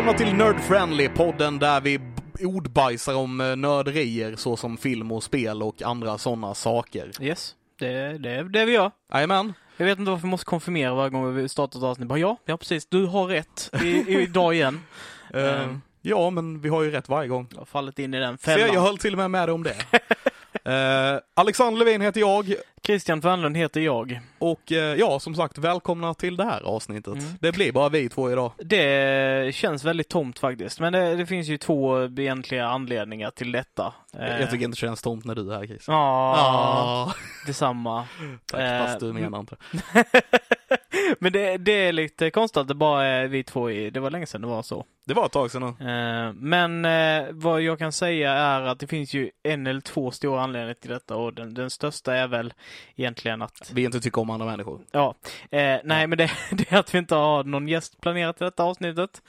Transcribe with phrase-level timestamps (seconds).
[0.00, 2.00] Välkomna till Nerd Friendly, podden där vi
[2.40, 7.10] ordbajsar om eh, nörderier såsom film och spel och andra sådana saker.
[7.20, 8.90] Yes, det, det är det vi gör.
[9.12, 9.52] Jajamän.
[9.76, 12.08] Jag vet inte varför vi måste konfirmera varje gång vi startar ett avsnitt.
[12.08, 13.88] Bara, ja, ja precis, du har rätt i,
[14.22, 14.80] idag igen.
[15.34, 15.80] Ehm.
[16.02, 17.46] ja, men vi har ju rätt varje gång.
[17.50, 18.74] Jag har fallit in i den fällan.
[18.74, 19.76] jag höll till och med med dig om det.
[20.64, 22.54] Eh, Alexander Levin heter jag
[22.86, 24.20] Christian Fernlund heter jag.
[24.38, 27.14] och eh, ja, som sagt, välkomna till det här avsnittet.
[27.14, 27.24] Mm.
[27.40, 28.52] Det blir bara vi två idag.
[28.58, 33.92] Det känns väldigt tomt faktiskt, men det, det finns ju två egentliga anledningar till detta.
[34.18, 35.84] Eh, Jag tycker inte det känns tomt när du är här, Chris.
[35.86, 37.12] Ja,
[37.46, 38.06] detsamma.
[38.50, 39.56] tack, Eh, fast du menar inte.
[41.18, 44.10] men det, det är lite konstigt att det bara är vi två i, det var
[44.10, 44.84] länge sedan det var så.
[45.04, 45.90] Det var ett tag sedan nu.
[45.90, 50.10] Eh, Men eh, vad jag kan säga är att det finns ju en eller två
[50.10, 52.52] stora anledningar till detta och den, den största är väl
[52.96, 54.80] egentligen att, Vi inte tycker om andra människor.
[54.92, 55.14] ja,
[55.50, 58.64] eh, nej men det, det är att vi inte har någon gäst planerat till detta
[58.64, 59.22] avsnittet.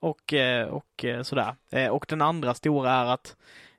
[0.00, 0.34] Och,
[0.70, 1.54] och sådär.
[1.90, 3.36] Och den andra stora är att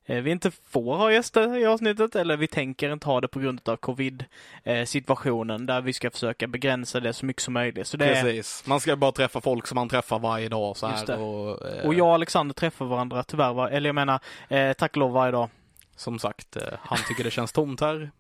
[0.10, 3.70] vi inte får ha gäster i avsnittet eller vi tänker inte ha det på grund
[3.70, 4.26] av covid
[4.64, 7.88] eh, situationen där vi ska försöka begränsa det så mycket som möjligt.
[7.88, 8.64] Så det Precis.
[8.66, 11.20] Man ska bara träffa folk som man träffar varje dag så här.
[11.20, 13.70] Och, eh, och jag och Alexander träffar varandra tyvärr, va?
[13.70, 15.50] eller jag menar eh, tack och lov varje dag.
[15.96, 18.12] Som sagt, eh, han tycker det känns tomt här.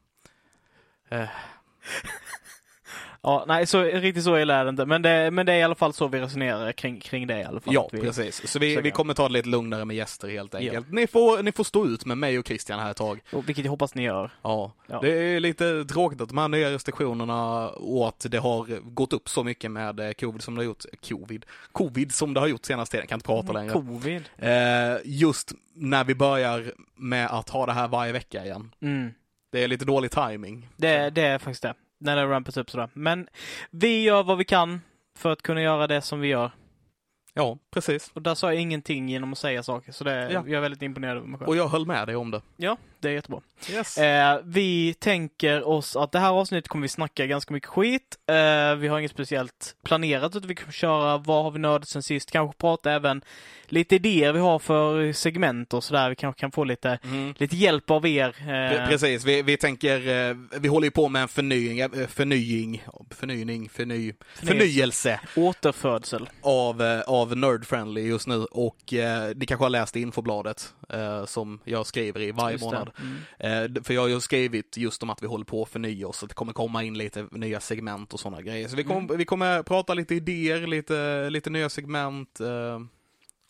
[1.09, 1.27] Eh,
[3.21, 4.85] Ja, nej, så riktigt så illa är det inte.
[4.85, 7.43] Men det, men det är i alla fall så vi resonerar kring, kring det i
[7.43, 7.73] alla fall.
[7.73, 8.47] ja, vi, precis.
[8.51, 10.59] Så vi, vi kommer ta det lite lugnare med gäster helt Ja.
[10.59, 10.91] enkelt.
[10.91, 13.19] Ni, får, ni får stå ut med mig och Christian här ett tag.
[13.33, 14.31] och Vilket jag hoppas ni gör.
[14.41, 14.71] Ja.
[14.87, 14.99] Ja.
[15.01, 19.29] Det är lite tråkigt att de här nya restriktionerna och att det har gått upp
[19.29, 20.83] så mycket med eh, covid som det har gjort.
[21.09, 21.45] Covid?
[21.71, 23.73] Covid som det har gjort senaste tiden, jag kan inte prata längre.
[23.73, 24.23] Covid.
[24.37, 28.71] Eh, just när vi börjar med att ha det här varje vecka igen.
[28.81, 29.11] Mm.
[29.51, 30.69] Det är lite dålig timing.
[30.77, 31.73] Det, det är faktiskt det.
[31.99, 32.89] När det rampas upp sådär.
[32.93, 33.27] Men
[33.71, 34.81] vi gör vad vi kan
[35.17, 36.51] för att kunna göra det som vi gör.
[37.33, 38.11] Ja, precis.
[38.13, 39.91] Och där sa jag ingenting genom att säga saker.
[39.91, 40.43] Så det, Ja.
[40.45, 41.49] jag är väldigt imponerad över mig själv.
[41.49, 42.41] Och jag höll med dig om det.
[42.57, 43.41] Ja, det är jättebra.
[43.71, 43.97] Yes.
[43.97, 48.17] Eh, vi tänker oss att det här avsnittet kommer vi snacka ganska mycket skit.
[48.27, 52.03] Eh, vi har inget speciellt planerat utan vi kommer köra vad har vi nördat sen
[52.03, 52.31] sist.
[52.31, 53.21] Kanske prata även
[53.67, 56.09] lite idéer vi har för segment och sådär.
[56.09, 57.33] Vi kanske kan få lite, Mm.
[57.37, 58.35] lite hjälp av er.
[58.39, 62.83] Eh, Precis, vi, vi tänker, eh, vi håller ju på med en förnying, eh, förnying,
[63.09, 66.29] förnyning, förny, förnyelse återfödsel.
[66.41, 68.77] av, eh, av Nerd Friendly just nu och
[69.35, 70.73] ni kanske har läst infobladet
[71.25, 72.63] som jag skriver i varje Just
[72.97, 73.21] månad.
[73.39, 73.75] Mm.
[73.75, 76.23] Eh, för jag har ju skrivit just om att vi håller på att förnya oss,
[76.23, 78.67] att det kommer komma in lite nya segment och sådana grejer.
[78.67, 79.17] Så vi, kom, Mm.
[79.17, 82.39] vi kommer prata lite idéer, lite, lite nya segment.
[82.39, 82.79] Eh,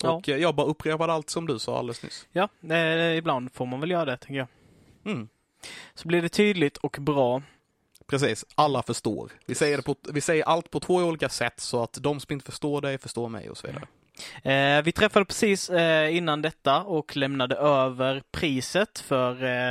[0.04, 0.12] Ja.
[0.12, 2.28] och eh, jag bara upprepar allt som du sa alldeles nyss.
[2.32, 4.48] Ja, eh, ibland får man väl göra det, tänker jag.
[5.14, 5.28] Mm.
[5.94, 7.42] Så blir det tydligt och bra.
[8.08, 9.32] Precis, alla förstår.
[9.46, 12.46] Vi säger, på, vi säger allt på två olika sätt så att de som inte
[12.46, 13.88] förstår dig förstår mig och så vidare.
[14.44, 19.70] Eh, vi träffade precis eh, innan detta och lämnade över priset för eh,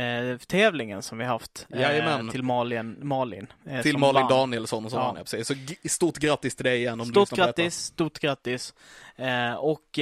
[0.00, 2.96] eh, tävlingen som vi haft eh, till Malin.
[3.02, 4.28] Malin eh, Till Malin vann.
[4.30, 5.16] Danielsson och så Ja.
[5.24, 5.46] precis.
[5.48, 5.54] Så
[5.88, 7.42] stort grattis till dig igen om du Stort detta.
[7.46, 8.74] grattis, stort grattis.
[9.58, 9.98] Och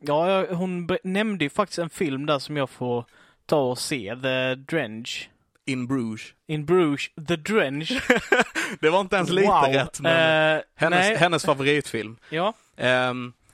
[0.00, 3.04] ja, hon nämnde ju faktiskt en film där som jag får
[3.46, 5.30] ta och se, The Drench.
[5.66, 6.22] In Bruges.
[6.46, 7.92] In Bruges, The Drench.
[8.80, 9.64] Det var inte ens lite wow.
[9.72, 12.16] rätt men Eh, hennes, hennes favoritfilm.
[12.30, 12.52] ja,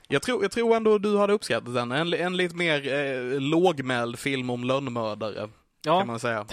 [0.07, 1.91] jag, tror, jag tror ändå du hade uppskattat den.
[1.91, 5.49] En, en lite mer eh, lågmäld film om lönnmördare kan
[5.83, 6.45] ja, man säga.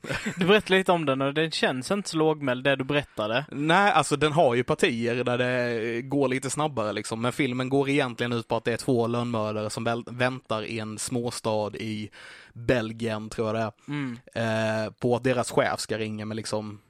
[0.36, 3.44] du berättade lite om den och den känns inte så lågmäld det du berättade.
[3.50, 7.20] Nej, alltså den har ju partier där det går lite snabbare liksom.
[7.20, 10.98] Men filmen går egentligen ut på att det är två lönnmördare som väntar i en
[10.98, 12.10] småstad i
[12.52, 13.72] Belgien, tror jag det är.
[13.88, 14.18] Mm.
[14.34, 16.80] eh, på att deras chef ska ringa med liksom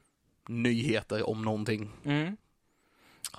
[0.47, 1.91] nyheter om någonting.
[2.05, 2.37] Mm.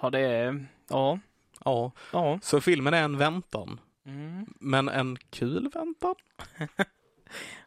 [0.03, 0.67] Ja, det är...
[0.89, 1.19] Ja.
[1.65, 2.39] Ja, Ja.
[2.43, 3.81] så filmen är en väntan.
[4.07, 4.47] Mm.
[4.61, 6.15] Men en kul väntan?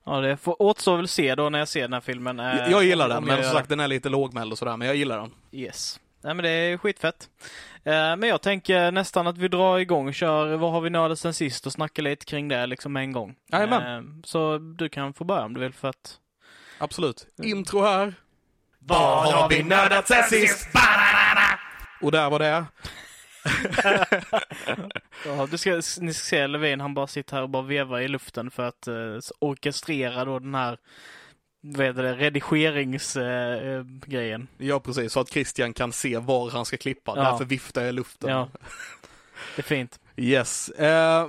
[0.05, 2.39] Ja, det får återstår väl se då när jag ser den här filmen.
[2.39, 4.87] eh, Jag, jag gillar den, men som sagt den är lite lågmäld och sådär, men
[4.87, 5.31] jag gillar den.
[5.51, 5.99] Yes.
[6.21, 7.29] Nej men det är skitfett.
[7.83, 11.19] Eh, men jag tänker nästan att vi drar igång och kör Vad har vi nördat
[11.19, 13.35] sen sist och snackar lite kring det liksom en gång.
[13.51, 13.97] Jajamän.
[13.97, 16.17] Eh, så du kan få börja om du vill för att...
[16.77, 17.27] Absolut.
[17.43, 18.13] Intro här.
[18.79, 20.67] Vad har vi nördat sen sist?
[22.01, 22.65] Och där var det.
[25.25, 28.07] ja, du ska, ni ska se Levin, han bara sitter här och bara vevar i
[28.07, 30.77] luften för att uh, orkestrera då den här
[31.61, 34.41] vad heter det, redigeringsgrejen.
[34.41, 35.13] Uh, ja, precis.
[35.13, 37.13] Så att Christian kan se var han ska klippa.
[37.15, 37.23] Ja.
[37.23, 38.29] Därför viftar jag i luften.
[38.29, 38.49] Ja.
[39.55, 39.99] Det är fint.
[40.15, 40.71] Yes.
[40.79, 40.85] Uh,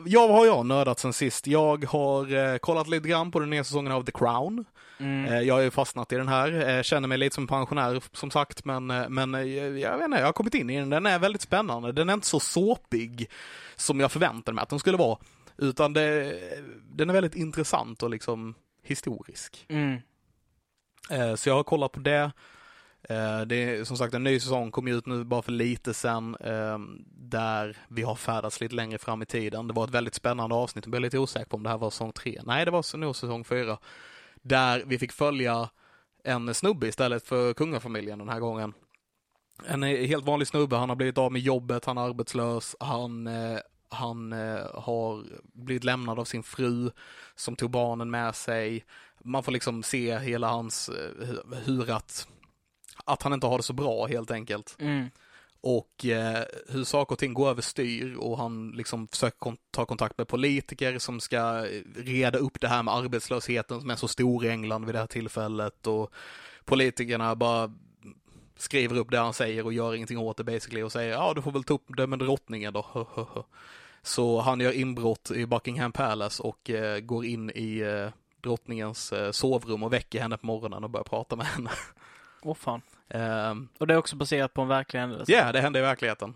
[0.06, 1.46] ja, vad har jag nördat sen sist?
[1.46, 4.64] Jag har uh, kollat lite grann på den nya säsongen av The Crown.
[4.98, 5.32] Mm.
[5.32, 8.64] Uh, jag har ju fastnat i den här, känner mig lite som pensionär som sagt,
[8.64, 9.32] men, men
[9.80, 10.90] jag vet inte, jag har kommit in i den.
[10.90, 11.92] Den är väldigt spännande.
[11.92, 13.30] Den är inte så såpig
[13.76, 15.18] som jag förväntade mig att den skulle vara,
[15.56, 16.38] utan det,
[16.82, 19.66] den är väldigt intressant och liksom historisk.
[19.68, 20.00] Mm.
[21.36, 22.32] Så jag har kollat på det.
[23.08, 26.36] Eh, det är som sagt en ny säsong kom ut nu bara för lite sen
[27.08, 29.66] där vi har färdats lite längre fram i tiden.
[29.66, 31.90] Det var ett väldigt spännande avsnitt, jag blev lite osäker på om det här var
[31.90, 32.40] säsong tre.
[32.44, 33.78] Nej, det var nog säsong fyra.
[34.44, 35.70] Där vi fick följa
[36.24, 38.72] en snubbe istället för kungafamiljen den här gången.
[39.66, 43.58] En helt vanlig snubbe, han har blivit av med jobbet, han är arbetslös, han, eh,
[43.88, 46.90] han eh, har blivit lämnad av sin fru
[47.34, 48.84] som tog barnen med sig.
[49.24, 52.28] Man får liksom se hela hans, eh, hur att
[53.04, 54.76] att han inte har det så bra helt enkelt.
[54.78, 55.10] Mm.
[55.66, 60.18] Och eh, hur saker och ting går överstyr och han liksom försöker kon ta kontakt
[60.18, 64.44] med politiker som ska eh, reda upp det här med arbetslösheten som är så stor
[64.44, 66.12] i England vid det här tillfället och
[66.64, 67.74] politikerna bara
[68.56, 71.42] skriver upp det han säger och gör ingenting åt det basically och säger ja du
[71.42, 73.06] får väl ta upp det med drottningen då.
[74.02, 78.08] Så han gör inbrott i Buckingham Palace och eh, går in i eh,
[78.42, 81.70] drottningens eh, sovrum och väcker henne på morgonen och börjar prata med henne.
[82.42, 82.80] Åh oh, fan.
[83.08, 85.32] Um, och det är också baserat på en verklig händelse?
[85.32, 86.34] Ja, yeah, det hände i verkligheten.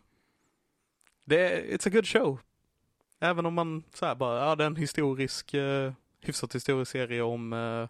[1.25, 2.41] Det är, it's a good show.
[3.20, 7.53] Även om man säger bara, ja det är en historisk, uh, hyfsat historisk serie om
[7.53, 7.88] uh,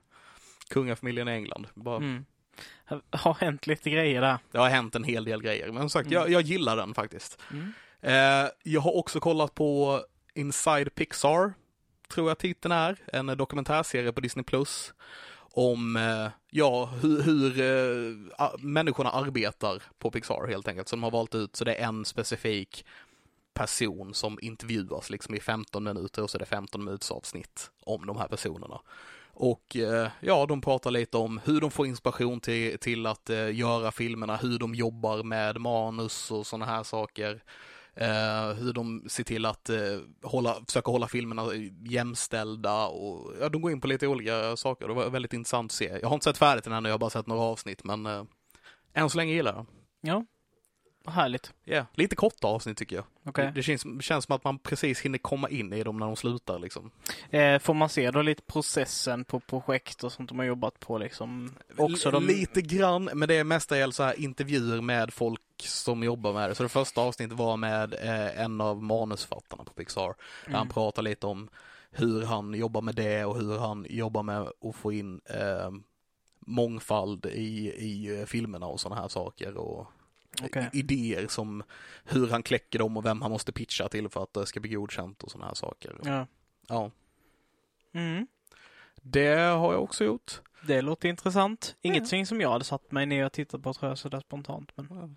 [0.68, 1.66] kungafamiljen i England.
[1.74, 1.96] Bara...
[1.96, 2.24] Mm.
[3.10, 4.38] Har hänt lite grejer där.
[4.50, 6.14] Det har hänt en hel del grejer, men som sagt, mm.
[6.18, 7.38] jag, jag gillar den faktiskt.
[7.50, 7.72] Mm.
[8.04, 10.00] Uh, jag har också kollat på
[10.34, 11.52] Inside Pixar,
[12.08, 14.94] tror jag titeln är, en dokumentärserie på Disney Plus
[15.58, 17.60] om eh, ja, hur, eh, hur
[18.38, 20.88] äh, människorna arbetar på Pixar helt enkelt.
[20.88, 22.84] Så de har valt ut, så det är en specifik
[23.54, 28.06] person som intervjuas liksom i 15 minuter och så är det 15 minuters avsnitt om
[28.06, 28.80] de här personerna.
[29.32, 33.92] Och eh, ja, de pratar lite om hur de får inspiration till, till att göra
[33.92, 37.42] filmerna, hur de jobbar med manus och sådana här saker.
[38.00, 39.78] Eh, hur de ser till att eh,
[40.22, 41.42] hålla, försöka hålla filmerna
[41.82, 44.88] jämställda och ja, de går in på lite olika saker.
[44.88, 45.98] Det var väldigt intressant att se.
[46.02, 48.24] Jag har inte sett färdigt den ännu, jag har bara sett några avsnitt, men eh,
[48.94, 49.66] än så länge gillar jag
[50.00, 50.24] Ja,
[51.04, 51.52] vad härligt.
[51.64, 51.86] Ja, yeah.
[51.94, 53.04] lite korta avsnitt tycker jag.
[53.24, 53.46] Okay.
[53.46, 56.16] Det, det känns, känns som att man precis hinner komma in i dem när de
[56.16, 56.90] slutar liksom.
[57.30, 60.98] Eh, får man se då lite processen på projekt och sånt de har jobbat på
[60.98, 61.54] liksom?
[61.76, 62.26] Också de...
[62.26, 66.54] Lite grann, men det är mestadels så här intervjuer med folk som jobbar med det.
[66.54, 70.06] Så det första avsnittet var med eh, en av manusförfattarna på Pixar.
[70.06, 70.14] Där
[70.46, 70.58] mm.
[70.58, 71.48] han pratar lite om
[71.90, 75.70] hur han jobbar med det och hur han jobbar med att få in eh,
[76.38, 79.56] mångfald i, i filmerna och sådana här saker.
[79.56, 79.86] Och
[80.42, 80.66] okay.
[80.72, 81.62] idéer som
[82.04, 84.70] hur han kläcker dem och vem han måste pitcha till för att det ska bli
[84.70, 85.96] godkänt och sådana här saker.
[86.04, 86.26] Ja.
[86.68, 86.90] ja.
[87.92, 88.26] Mm.
[89.10, 90.40] Det har jag också gjort.
[90.60, 91.76] Det låter intressant.
[91.80, 92.26] Ingenting mm.
[92.26, 94.72] som jag hade satt mig ner och tittat på tror jag sådär spontant.
[94.74, 95.08] Men ja.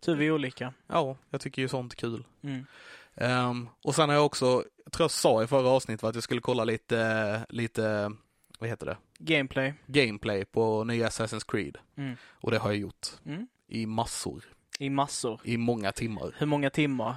[0.00, 0.72] tur vi är olika.
[0.86, 2.24] Ja, jag tycker ju sånt är kul.
[2.42, 2.66] Mm.
[3.14, 6.24] Um, och sen har jag också, jag tror jag sa i förra avsnittet att jag
[6.24, 8.12] skulle kolla lite, lite,
[8.58, 8.96] vad heter det?
[9.18, 9.74] Gameplay.
[9.86, 11.78] Gameplay på nya Assassin's Creed.
[11.96, 12.16] Mm.
[12.22, 13.06] Och det har jag gjort.
[13.26, 13.46] Mm.
[13.68, 14.44] I massor.
[14.78, 15.40] I massor.
[15.44, 16.34] I många timmar.
[16.38, 17.16] Hur många timmar?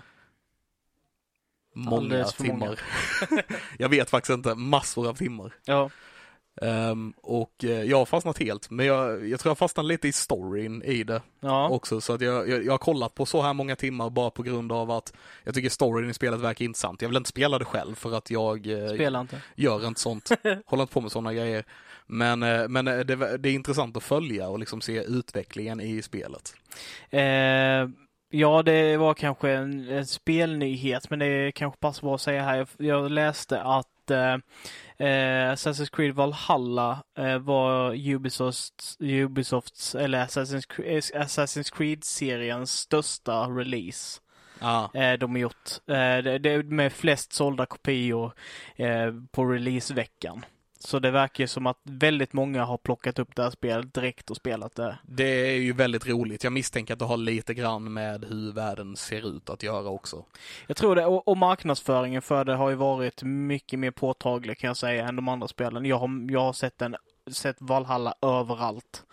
[1.74, 2.80] Många timmar.
[3.30, 3.44] Många.
[3.78, 5.56] jag vet faktiskt inte, massor av timmar.
[5.66, 5.90] Ja.
[6.62, 10.14] Um, och uh, jag har fastnat helt, men jag, jag tror jag fastnade lite i
[10.14, 11.70] storyn i det ja.
[11.70, 12.02] också.
[12.02, 14.72] Så att jag, jag, jag, har kollat på så här många timmar bara på grund
[14.72, 15.14] av att
[15.44, 17.02] jag tycker storyn i spelet verkar intressant.
[17.02, 19.42] Jag vill inte spela det själv för att jag uh, inte.
[19.56, 20.30] gör inte sånt.
[20.66, 21.64] Håller inte på med sådana grejer.
[22.08, 26.54] Men, uh, men det, det, är intressant att följa och liksom se utvecklingen i spelet.
[27.10, 27.90] Eh,
[28.30, 32.58] ja, det var kanske en, en spelnyhet, men det kanske passar bra att säga här.
[32.58, 34.38] Jag, jag läste att eh,
[35.00, 44.22] Eh, Assassin's Creed Valhalla eh, var Ubisofts, Ubisofts eller Assassin's, Creed, Assassin's Creed-seriens största release.
[44.60, 44.90] Ah.
[44.94, 45.72] Eh, de har gjort.
[45.88, 48.34] Eh, det, det med flest sålda kopior
[48.76, 50.46] eh, på releaseveckan.
[50.80, 54.38] Så det verkar som att väldigt många har plockat upp det här spelet direkt och
[54.38, 54.98] spelat det.
[55.04, 56.44] Det är ju väldigt roligt.
[56.44, 60.26] Jag misstänker att det har lite grann med hur världen ser ut att göra också.
[60.68, 64.68] Jag tror det, och, och marknadsföringen för det har ju varit mycket mer påtaglig kan
[64.68, 65.86] jag säga än de andra spelen.
[65.86, 66.96] Jag har, jag har sett en
[67.32, 69.04] sett Valhalla överallt.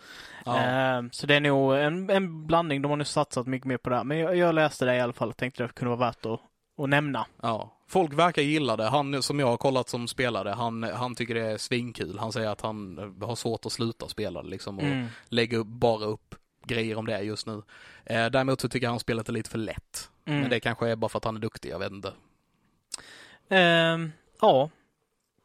[0.45, 0.57] Ja.
[0.57, 2.81] Eh, så det är nog en, en blandning.
[2.81, 4.03] De har nu satsat mycket mer på det här.
[4.03, 6.39] Men jag, jag läste det i alla fall och tänkte det kunde vara värt att,
[6.77, 7.25] att nämna.
[7.41, 7.73] Ja.
[7.87, 8.83] Folk verkar gilla det.
[8.89, 12.19] Han som jag har kollat som spelare, han, han tycker det är svinkul.
[12.19, 15.07] Han säger att han har svårt att sluta spela liksom och Mm.
[15.29, 17.61] lägger bara upp grejer om det just nu.
[18.05, 20.09] Eh, däremot så tycker han spelet är lite för lätt.
[20.25, 20.39] Mm.
[20.41, 22.13] Men det kanske är bara för att han är duktig, jag vet inte.
[23.49, 24.69] Ehm, ja,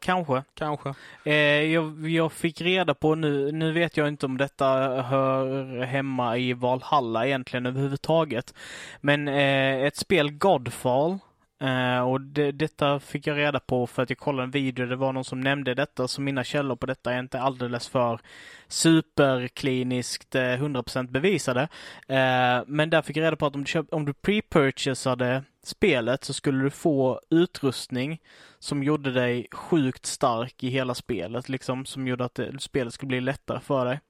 [0.02, 0.42] kanske.
[0.54, 0.94] Kanske.
[1.24, 4.66] Eh, jag, jag fick reda på nu, nu vet jag inte om detta
[5.02, 8.54] hör hemma i Valhalla egentligen överhuvudtaget.
[9.00, 11.18] Men eh, ett spel Godfall
[11.62, 14.96] Uh, och det, detta fick jag reda på för att jag kollade en video, det
[14.96, 18.20] var någon som nämnde detta, så mina källor på detta är inte alldeles för
[18.68, 21.62] superkliniskt eh, uh, 100% bevisade.
[21.62, 26.24] Uh, men där fick jag reda på att om du, köp, om du pre-purchasade spelet
[26.24, 28.20] så skulle du få utrustning
[28.58, 33.08] som gjorde dig sjukt stark i hela spelet, liksom som gjorde att det, spelet skulle
[33.08, 34.00] bli lättare för dig.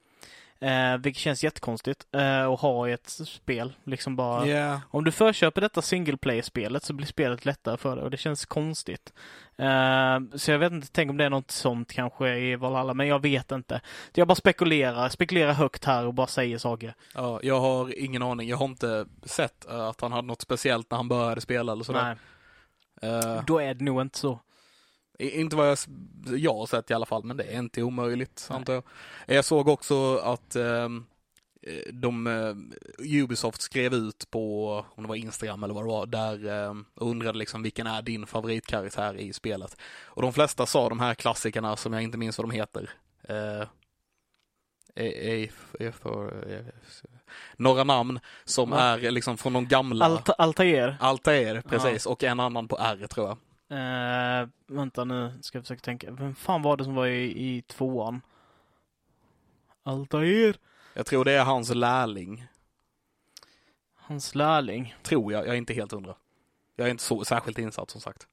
[0.63, 3.73] Eh, vilket känns jättekonstigt eh, att ha i ett spel.
[3.85, 4.81] Liksom bara, Yeah.
[4.91, 8.45] Om du förköper detta single play-spelet så blir spelet lättare för dig och det känns
[8.47, 9.13] konstigt.
[9.57, 13.07] Eh, så jag vet inte, tänk om det är något sånt kanske i Valhalla, men
[13.07, 13.81] jag vet inte.
[14.15, 16.95] Jag bara spekulerar, spekulerar högt här och bara säger saker.
[17.15, 18.49] Ja, jag har ingen aning.
[18.49, 21.85] Jag har inte sett eh, att han hade något speciellt när han började spela eller
[21.85, 22.05] sådär.
[22.05, 22.17] Nej,
[23.03, 24.41] Eh, då är det nog inte så.
[25.19, 25.79] Inte vad jag,
[26.27, 28.57] jag har sett i alla fall, men det är inte omöjligt Nej.
[28.59, 28.83] antar jag.
[29.27, 31.05] Jag såg också att ehm,
[31.63, 36.07] eh, de, eh, Ubisoft skrev ut på, om det var Instagram eller vad det var,
[36.07, 39.77] där eh, undrade liksom vilken är din favoritkaraktär i spelet.
[40.05, 42.91] Och de flesta sa de här klassikerna som jag inte minns vad de heter.
[43.29, 43.65] Eh,
[45.93, 46.45] för,
[47.57, 48.79] några namn som Ja.
[48.79, 50.05] är liksom från de gamla.
[50.05, 50.97] Alta, Altair.
[51.01, 53.39] Altair, precis, och en annan på R tror jag.
[53.73, 56.11] Eh, vänta nu, ska jag försöka tänka.
[56.11, 58.21] Vem fan var det som var i, i tvåan?
[59.83, 60.57] Altair.
[60.95, 62.47] Jag tror det är hans lärling.
[63.97, 64.95] Hans lärling.
[65.03, 66.15] Tror jag, jag är inte helt hundra.
[66.77, 68.27] Jag är inte så särskilt insatt som sagt.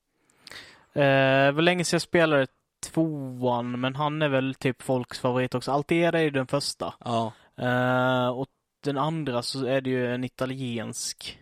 [0.93, 2.47] Det var länge sedan jag spelade
[2.83, 5.71] tvåan, men han är väl typ folks favorit också.
[5.71, 6.93] Altair är ju den första.
[6.99, 7.33] Ja.
[7.57, 8.47] Eh, och
[8.83, 11.39] den andra så är det ju en italiensk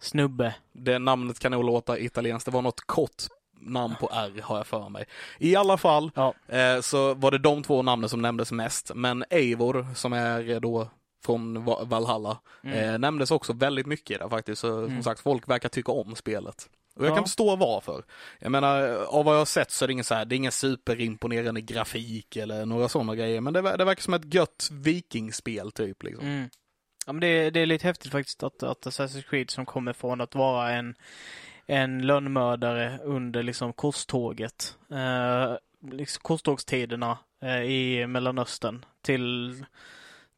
[0.00, 0.54] snubbe.
[0.72, 2.44] Det namnet kan nog låta italienskt.
[2.46, 3.22] Det var något kort
[3.60, 5.04] namn på R har jag för mig.
[5.38, 6.34] I alla fall Ja.
[6.48, 8.90] eh, så var det de två namnen som nämndes mest.
[8.94, 10.88] Men Eivor som är då
[11.24, 12.78] från Va- Valhalla Mm.
[12.94, 14.60] eh, nämndes också väldigt mycket där faktiskt.
[14.60, 15.02] Så, Som Mm.
[15.02, 16.68] sagt, folk verkar tycka om spelet.
[16.96, 17.14] Och jag Ja.
[17.14, 18.04] kan förstå varför.
[18.38, 20.36] Jag menar, av vad jag har sett så är det ingen så här, det är
[20.36, 23.40] ingen superimponerande grafik eller några sådana grejer.
[23.40, 26.26] Men det, det verkar som ett gött vikingspel typ liksom.
[26.26, 26.48] Mm.
[27.06, 29.92] Ja, men det, är- det är lite häftigt faktiskt att, att Assassin's Creed som kommer
[29.92, 30.94] från att vara en,
[31.66, 35.56] en lönnmördare under liksom korståget, eh,
[35.92, 39.64] liksom korstågstiderna eh, i Mellanöstern till,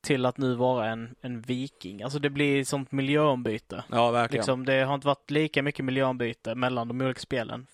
[0.01, 2.03] till att nu vara en, en viking.
[2.03, 3.85] Alltså det blir sånt miljöombyte.
[3.91, 4.39] Ja, verkligen.
[4.41, 7.67] Liksom, det har inte varit lika mycket miljöombyte mellan de olika spelen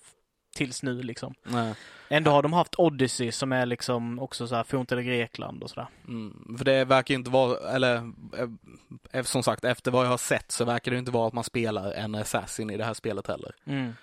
[0.55, 1.33] tills nu liksom.
[1.43, 1.73] Nej.
[2.09, 5.87] Ändå har de haft Odyssey som är liksom också så här forntida Grekland och sådär.
[6.07, 8.11] Mm, för det verkar ju inte vara, eller
[9.11, 11.43] eh, som sagt efter vad jag har sett så verkar det inte vara att man
[11.43, 13.51] spelar en assassin i det här spelet heller.
[13.65, 13.93] Mm.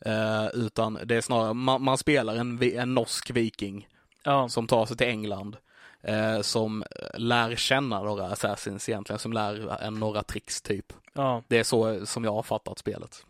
[0.00, 3.88] Eh, utan det är snarare, man, man spelar en, en norsk viking
[4.24, 4.48] Ja.
[4.48, 5.56] som tar sig till England.
[6.02, 6.84] Eh, som
[7.14, 10.92] lär känna några assassins egentligen, som lär en några tricks typ.
[11.12, 11.42] ja.
[11.48, 13.26] Det är så som jag har fattat spelet.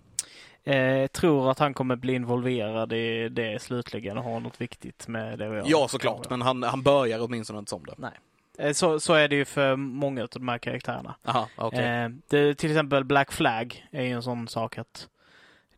[0.64, 5.38] Eh, tror att han kommer bli involverad i det slutligen och ha något viktigt med
[5.38, 5.64] det att göra.
[5.66, 8.12] Ja såklart, men han, han börjar åtminstone inte som det.
[8.58, 11.14] Eh, så, så är det ju för många av de här karaktärerna.
[11.24, 11.84] Aha, okej.
[11.84, 15.08] Eh, det, till exempel Black Flag är ju en sån sak att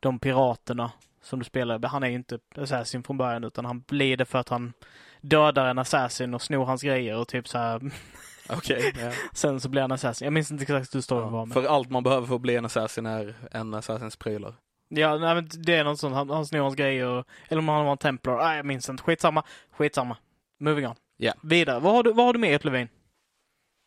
[0.00, 4.16] de piraterna som du spelar, han är ju inte assassin från början utan han blir
[4.16, 4.72] det för att han
[5.20, 7.80] dödar en assassin och snor hans grejer och typ så här.
[8.48, 9.10] Okej, ja.
[9.32, 10.26] Sen så blir han assassin.
[10.26, 11.40] Jag minns inte exakt hur storyn var.
[11.40, 11.54] Ja, Men...
[11.54, 14.54] För allt man behöver för att bli en assassin är en assassins prylar.
[14.88, 16.14] Ja, nej, men det är något sånt.
[16.14, 17.24] Han, han snor hans grejer.
[17.48, 18.36] Eller om han var en templar.
[18.36, 19.02] Nej, jag minns inte.
[19.02, 19.44] Skitsamma.
[19.70, 20.16] Skitsamma.
[20.60, 20.94] Moving on.
[21.16, 21.32] Ja.
[21.42, 21.80] Vidare.
[21.80, 22.88] Vad har du, vad har du med Levin?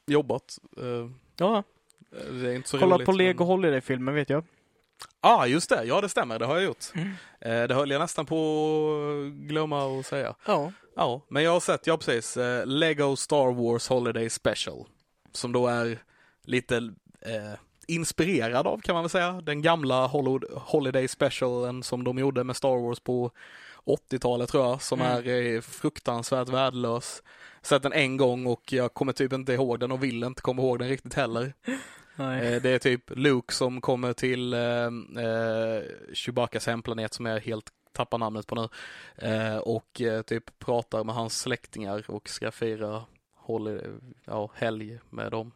[0.07, 0.57] Jobbat.
[0.77, 1.63] eh, Ja,
[2.31, 3.05] det är inte så kolla roligt.
[3.05, 4.43] på Lego men- Holiday-filmen vet jag.
[5.21, 5.83] ah, just det.
[5.83, 6.39] Ja, det stämmer.
[6.39, 6.85] Det har jag gjort.
[6.95, 7.09] Mm.
[7.41, 8.35] Eh, det höll jag nästan på
[9.27, 10.35] att glömma att säga.
[10.45, 10.71] Ja.
[10.95, 14.85] Ja, men jag har sett, ja precis, eh, Lego Star Wars Holiday Special.
[15.31, 15.99] Som då är
[16.43, 16.77] lite
[17.21, 19.31] eh, inspirerad av kan man väl säga.
[19.41, 20.07] Den gamla
[20.53, 23.31] Holiday Specialen som de gjorde med Star Wars på
[23.85, 25.11] 80-talet tror jag, som Mm.
[25.17, 27.23] är eh, fruktansvärt värdelös.
[27.61, 30.61] Sett den en gång och jag kommer typ inte ihåg den och vill inte komma
[30.61, 31.53] ihåg den riktigt heller.
[32.15, 32.53] Nej.
[32.55, 34.59] Eh, Det är typ Luke som kommer till eh,
[35.25, 35.81] eh,
[36.13, 38.67] Chewbaccas hemplanet som är helt tappar namnet på nu.
[39.27, 43.03] Eh, och typ pratar med hans släktingar och ska fira
[43.35, 43.81] håll,
[44.25, 45.51] ja, helg med dem.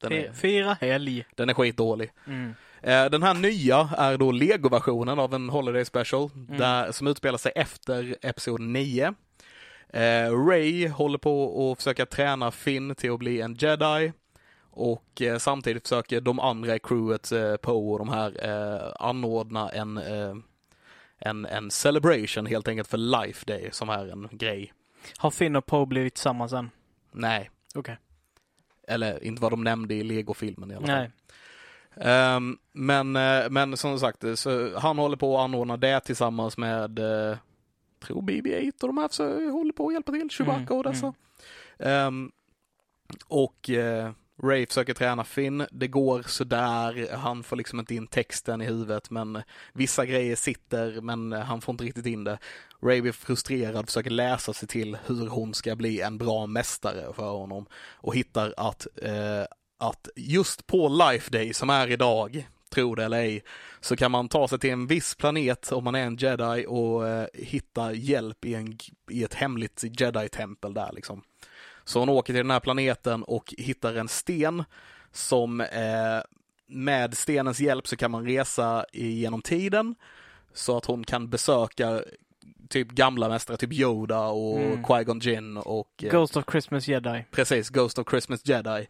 [0.00, 1.24] Den är, Fira helg.
[1.34, 2.10] den är skitdålig.
[2.26, 2.54] Mm.
[2.82, 6.58] Eh, Den här nya är då Lego-versionen av en Holiday Special Mm.
[6.58, 9.14] där, som utspelar sig efter Episod 9.
[9.92, 14.12] Eh, Ray håller på att försöka träna Finn till att bli en jedi
[14.70, 18.32] och eh, samtidigt försöker de andra i crewet, eh, Poe och de här,
[19.02, 19.96] anordna en,
[21.18, 24.72] en, en celebration helt enkelt för Life Day som är en grej.
[25.16, 26.70] Har Finn och Poe blivit tillsammans än?
[27.12, 27.98] Nej, Okej.
[28.88, 30.96] Eller inte vad de nämnde i Lego-filmen i alla fall.
[30.96, 31.10] Nej.
[31.96, 36.98] Ehm, men, eh, men som sagt, så han håller på att anordna det tillsammans med,
[36.98, 37.36] eh,
[38.00, 41.14] tror BB-8 och de här så håller på att hjälpa till, Chewbacca och dessa.
[41.78, 42.30] Ehm,
[43.28, 44.10] och eh,
[44.42, 49.10] Ray försöker träna Finn, det går sådär, han får liksom inte in texten i huvudet
[49.10, 49.42] men
[49.72, 52.38] vissa grejer sitter men han får inte riktigt in det.
[52.82, 57.30] Ray blir frustrerad, försöker läsa sig till hur hon ska bli en bra mästare för
[57.30, 59.44] honom och hittar att, eh,
[59.78, 63.42] att just på Life Day som är idag, tro det eller ej,
[63.80, 67.08] så kan man ta sig till en viss planet om man är en jedi och
[67.08, 68.78] eh, hitta hjälp i, en,
[69.10, 71.22] i ett hemligt jedi-tempel där liksom.
[71.90, 74.64] Så hon åker till den här planeten och hittar en sten
[75.12, 76.20] som eh,
[76.66, 79.94] med stenens hjälp så kan man resa genom tiden
[80.54, 82.02] så att hon kan besöka
[82.68, 84.84] typ gamla mästare, typ Yoda och Mm.
[84.84, 87.24] Qui-Gon Jinn och eh, Ghost of Christmas Jedi.
[87.30, 88.86] precis Ghost of Christmas Jedi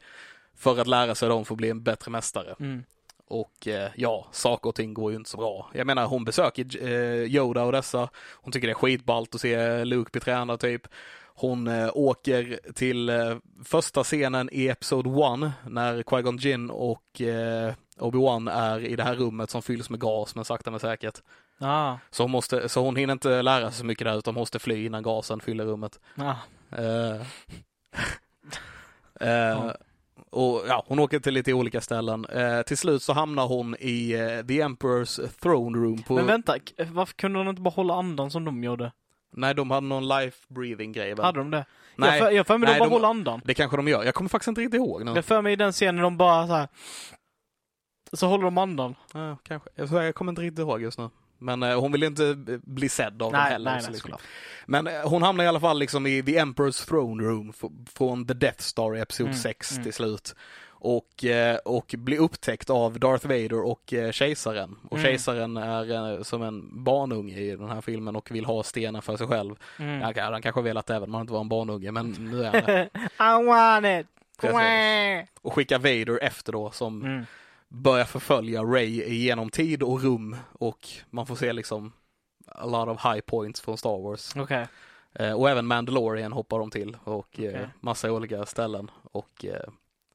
[0.57, 2.55] för att lära sig dem för att bli en bättre mästare.
[2.61, 2.85] Mm.
[3.31, 5.71] Och eh, ja, saker och ting går ju inte så bra.
[5.75, 8.09] Jag menar hon besöker eh, Yoda och dessa.
[8.35, 10.83] Hon tycker det är skitballt att se Luke bli tränad typ.
[11.35, 13.11] Hon eh, åker till
[13.65, 15.13] första scenen i Episod 1
[15.67, 17.21] när Qui-Gon Jinn och
[17.99, 21.23] Obi-Wan är i det här rummet som fylls med gas men sakta men säkert.
[21.61, 21.99] Ah.
[22.11, 24.87] Så hon, måste, så hon hinner inte lära sig så mycket där utan måste fly
[24.87, 26.01] innan gasen fyller rummet.
[26.17, 26.35] Ah.
[26.77, 27.21] Eh,
[29.29, 29.71] eh,
[30.31, 32.25] och ja, hon åker till lite olika ställen.
[32.25, 36.15] Eh, till slut så hamnar hon i eh, The Emperor's Throne Room på...
[36.15, 36.55] Men vänta,
[36.93, 38.93] varför kunde hon inte bara hålla andan som de gjorde?
[39.33, 41.25] Nej, de hade någon life breathing grej väl?
[41.25, 41.65] Hade de det?
[41.97, 43.41] Nej, jag för, jag för mig nej, de bara de- håller andan.
[43.45, 44.05] Det kanske de gör.
[44.05, 45.13] Jag kommer faktiskt inte riktigt ihåg nu.
[45.15, 46.69] Jag för mig i den scenen de bara så här.
[48.13, 48.95] Så håller de andan.
[49.15, 49.71] Ja, kanske.
[49.75, 51.09] Jag, jag kommer inte riktigt ihåg just nu.
[51.41, 53.71] Men eh, hon vill inte bli sedd av dem Nej, heller.
[53.71, 54.13] nej, nej, liksom.
[54.67, 57.53] Men eh, hon hamnar i alla fall liksom i The Emperor's Throne Room
[57.95, 59.85] från The Death Star i Episod Mm, 6 mm.
[59.85, 60.35] till slut.
[60.83, 64.77] Och, eh, och blir upptäckt av Darth Vader och kejsaren.
[64.89, 65.05] Och Mm.
[65.05, 69.27] kejsaren är som en barnunge i den här filmen och vill ha stenen för sig
[69.27, 69.55] själv.
[69.79, 70.01] Mm.
[70.03, 72.63] Han, han kanske velat även om han inte var en barnunge, men nu är han
[72.65, 72.89] det.
[73.21, 74.07] I want it!
[74.41, 75.31] Precis.
[75.43, 77.27] Och skickar Vader efter då som Mm.
[77.71, 81.93] Börjar förfölja Ray genom tid och rum och man får se liksom
[82.47, 84.37] a lot of high points från Star Wars.
[84.37, 84.67] Okej.
[85.15, 87.69] Eh, och även Mandalorian hoppar de till och eh, Okej.
[87.81, 89.71] massa olika ställen och eh,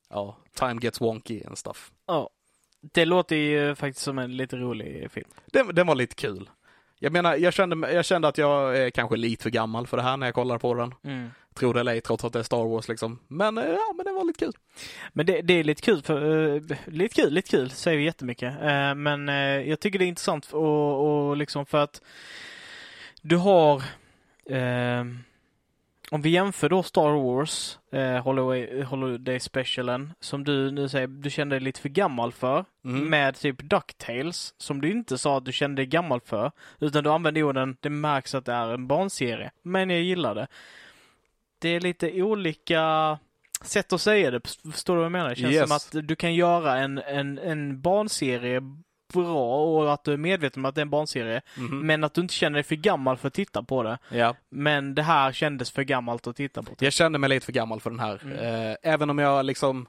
[0.09, 1.91] ja, time gets wonky and stuff.
[2.05, 2.29] Ja.
[2.81, 5.29] Det låter ju faktiskt som en lite rolig film.
[5.45, 6.49] Den, den var lite kul.
[6.99, 10.03] Jag menar, jag kände, jag kände att jag är kanske lite för gammal för det
[10.03, 10.93] här när jag kollar på den.
[11.03, 11.29] Mm.
[11.53, 13.19] Tror det eller ej, trots att det är Star Wars liksom.
[13.27, 14.53] Men eh, ja, men det var lite kul.
[15.13, 18.53] Men det, det är lite kul, för, uh, lite kul, lite kul, säger vi jättemycket.
[18.53, 22.01] Uh, men uh, jag tycker det är intressant och, och liksom för att
[23.21, 23.83] du har
[26.11, 31.29] om vi jämför då Star Wars, uh, Holiday, Holiday Specialen, som du nu säger du
[31.29, 33.09] kände dig lite för gammal för, Mm.
[33.09, 37.09] med typ DuckTales, som du inte sa att du kände dig gammal för, utan du
[37.11, 39.51] använde orden, det märks att det är en barnserie.
[39.61, 40.47] Men jag gillar det.
[41.59, 43.17] Det är lite olika
[43.61, 45.29] sätt att säga det, förstår du vad jag menar?
[45.29, 45.67] Det känns Yes.
[45.69, 48.61] som att du kan göra en, en, en barnserie
[49.13, 51.87] bra och att du är medveten om att det är en barnserie, Mhm.
[51.87, 53.97] men att du inte känner dig för gammal för att titta på det.
[54.09, 54.35] Ja.
[54.49, 56.71] Men det här kändes för gammalt att titta på.
[56.79, 58.19] Jag kände mig lite för gammal för den här.
[58.23, 58.37] Mm.
[58.71, 59.85] Eh, även om jag liksom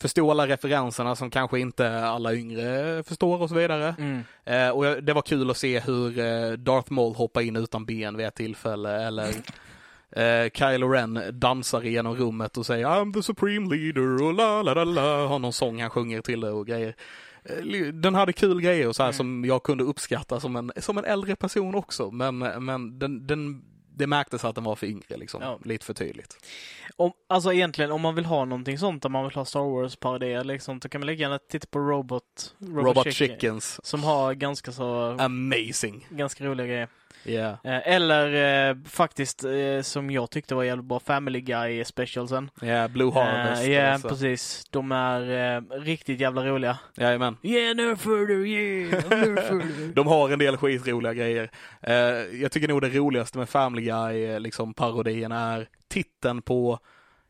[0.00, 3.94] förstod alla referenserna som kanske inte alla yngre förstår och så vidare.
[3.98, 4.22] Mm.
[4.44, 7.84] Eh, och jag, det var kul att se hur eh, Darth Maul hoppar in utan
[7.84, 9.28] ben vid ett tillfälle eller
[10.16, 14.74] eh, Kylo Ren dansar genom rummet och säger I'm the supreme leader och la la
[14.74, 15.26] la la.
[15.26, 16.94] Har någon sång han sjunger till det och grejer.
[17.44, 19.16] Eh, Den hade kul grejer och så här Mm.
[19.16, 22.10] som jag kunde uppskatta som en, som en äldre person också.
[22.10, 23.62] Men, men den, den,
[23.96, 25.42] det märktes att den var för yngre liksom.
[25.42, 25.58] Ja.
[25.64, 26.36] Lite för tydligt.
[26.96, 30.44] Om, alltså egentligen, om man vill ha någonting sånt, om man vill ha Star Wars-parodier
[30.44, 33.86] liksom, så kan man lika gärna titta på Robot, Robot, Chicken, Chickens.
[33.86, 36.06] Som har ganska så, Amazing.
[36.10, 36.88] ganska roliga grejer.
[37.24, 37.52] Yeah.
[37.64, 42.50] Eh, Eller eh, faktiskt, eh, som jag tyckte var jävligt bra, Family Guy specialsen.
[42.62, 43.62] Yeah, Blue Harvest.
[43.62, 44.08] Eh, Ja, alltså.
[44.08, 44.64] precis.
[44.70, 46.78] De är eh, riktigt jävla roliga.
[46.96, 47.36] Jajamän.
[47.42, 49.92] Yeah, no further, yeah, no further.
[49.94, 51.50] De har en del skitroliga grejer.
[51.82, 51.94] Eh,
[52.42, 56.78] jag tycker nog det roligaste med Family Guy, eh, liksom parodin, är titeln på,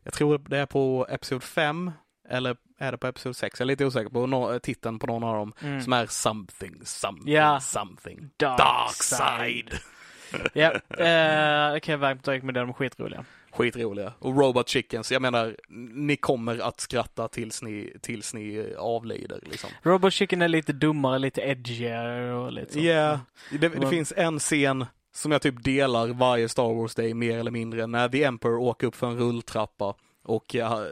[0.03, 1.91] jag tror det är på Episod 5,
[2.29, 3.59] eller är det på Episod 6?
[3.59, 5.81] Jag är lite osäker på no, titeln på någon av dem, Mm.
[5.81, 7.59] som är something, something, Ja.
[7.59, 8.29] something.
[8.37, 9.73] Dark Dark side.
[10.53, 12.63] Ja, eh, det kan jag varmt rekommendera.
[12.63, 13.25] De är skitroliga.
[13.51, 14.13] Skitroliga.
[14.19, 15.55] Och Robot Chickens, jag menar,
[15.93, 19.69] ni kommer att skratta tills ni, tills ni avlider liksom.
[19.83, 22.79] Robot Chicken är lite dummare, lite edgigare och lite så.
[22.79, 23.19] Ja,
[23.51, 27.37] det, det Men- finns en scen som jag typ delar varje Star Wars Day mer
[27.37, 30.85] eller mindre, när The Emperor åker upp för en rulltrappa och ja,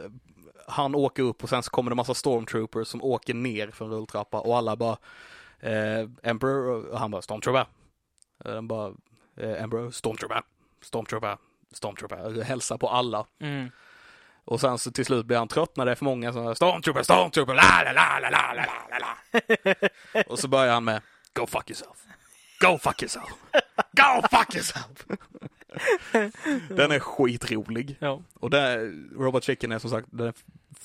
[0.70, 3.90] han åker upp och sen så kommer det massa stormtroopers som åker ner för en
[3.90, 4.96] rulltrappa och alla bara
[5.60, 7.66] eh, Emperor, och han bara Stormtrooper.
[8.44, 8.92] Eh, Den bara
[9.36, 10.42] eh, Emperor, Stormtrooper,
[10.82, 11.38] Stormtrooper,
[11.72, 13.26] Stormtrooper, hälsar på alla.
[13.40, 13.70] Mm.
[14.44, 17.02] Och sen så till slut blir han trött när det är för många som Stormtrooper,
[17.02, 20.24] Stormtrooper, la la la la la la la la.
[20.26, 21.02] Och så börjar han med
[21.32, 21.98] Go fuck yourself.
[22.60, 23.30] Go fuck yourself.
[23.92, 25.06] Go fuck yourself.
[26.68, 27.96] Den är skitrolig.
[27.98, 28.22] Ja.
[28.34, 30.34] Och där, Robot Chicken är som sagt, den är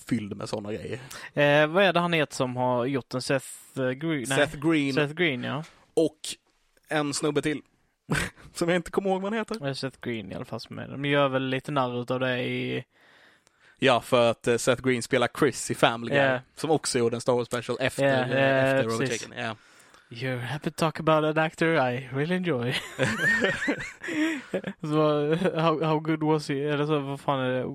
[0.08, 1.00] fylld med sådana grejer.
[1.34, 3.22] Eh, vad är det han heter som har gjort den?
[3.22, 4.26] Seth eh, Green?
[4.30, 5.64] Nej, Seth Green Seth Green, ja.
[5.94, 6.20] och
[6.90, 7.62] en snubbe till.
[8.54, 9.68] som jag inte kommer ihåg vad han heter.
[9.68, 10.88] Är Seth Green i alla fall som är.
[10.88, 12.84] De gör väl lite narr utav det i...
[13.80, 16.24] Ja, för att eh, Seth Green spelar Chris i Family Guy.
[16.24, 16.40] Ja.
[16.56, 19.22] Som också gjorde en Star Wars special efter, eh, ja, efter precis.
[19.22, 19.56] Chicken.
[20.12, 22.74] You're happy to talk about an actor I really enjoy.
[24.82, 26.70] så, how, how good was he?
[26.70, 27.66] Eller så, vad fan är det?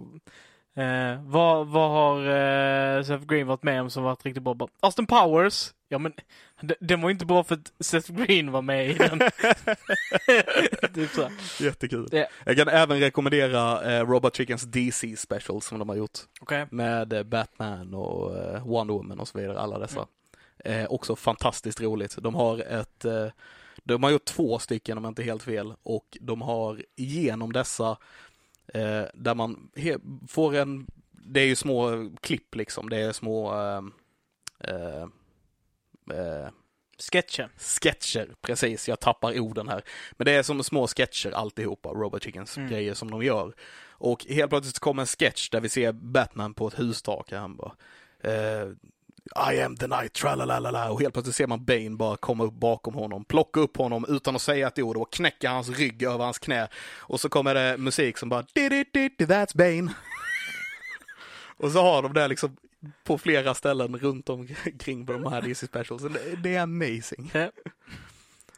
[0.82, 4.56] Eh, vad, vad har eh, Seth Green varit med om som varit riktigt bra?
[4.80, 5.70] Austin Powers!
[5.88, 6.12] Ja men,
[6.60, 9.18] d- den var inte bra för att Seth Green var med i den.
[10.94, 11.28] typ så.
[11.64, 12.08] Jättekul.
[12.12, 12.26] Ja.
[12.44, 16.18] Jag kan även rekommendera eh, Robot Chickens DC special som de har gjort.
[16.40, 16.66] Okej.
[16.70, 20.06] Med eh, Batman och eh, Wonder Woman och så vidare, alla dessa.
[20.64, 22.16] Eh, också fantastiskt roligt.
[22.16, 23.26] De har ett, eh,
[23.84, 27.52] de har gjort två stycken om jag inte är helt fel och de har genom
[27.52, 27.90] dessa
[28.74, 29.70] eh, där man
[30.28, 33.82] får en, det är ju små klipp liksom, det är små eh,
[34.60, 35.02] eh,
[36.18, 36.48] eh,
[37.12, 37.50] Sketchen.
[37.56, 39.82] sketcher, precis, jag tappar orden här.
[40.12, 42.70] Men det är som små sketcher alltihopa, Robot Chickens Mm.
[42.70, 43.54] grejer som de gör.
[43.90, 47.32] Och helt plötsligt kommer en sketch där vi ser Batman på ett hustak.
[47.32, 47.72] Han bara
[48.20, 48.68] eh,
[49.50, 50.90] I am the night, tralalala.
[50.90, 54.36] Och helt plötsligt ser man Bane bara komma upp bakom honom, plocka upp honom utan
[54.36, 56.68] att säga ett ord och knäcka hans rygg över hans knä.
[56.98, 59.92] Och så kommer det musik som bara "Di-di-di-di, That's Bane.
[61.56, 62.56] och så har de det liksom
[63.04, 66.02] på flera ställen runt omkring på de här DC specials.
[66.02, 67.30] Det, det är amazing.
[67.34, 67.50] Ja.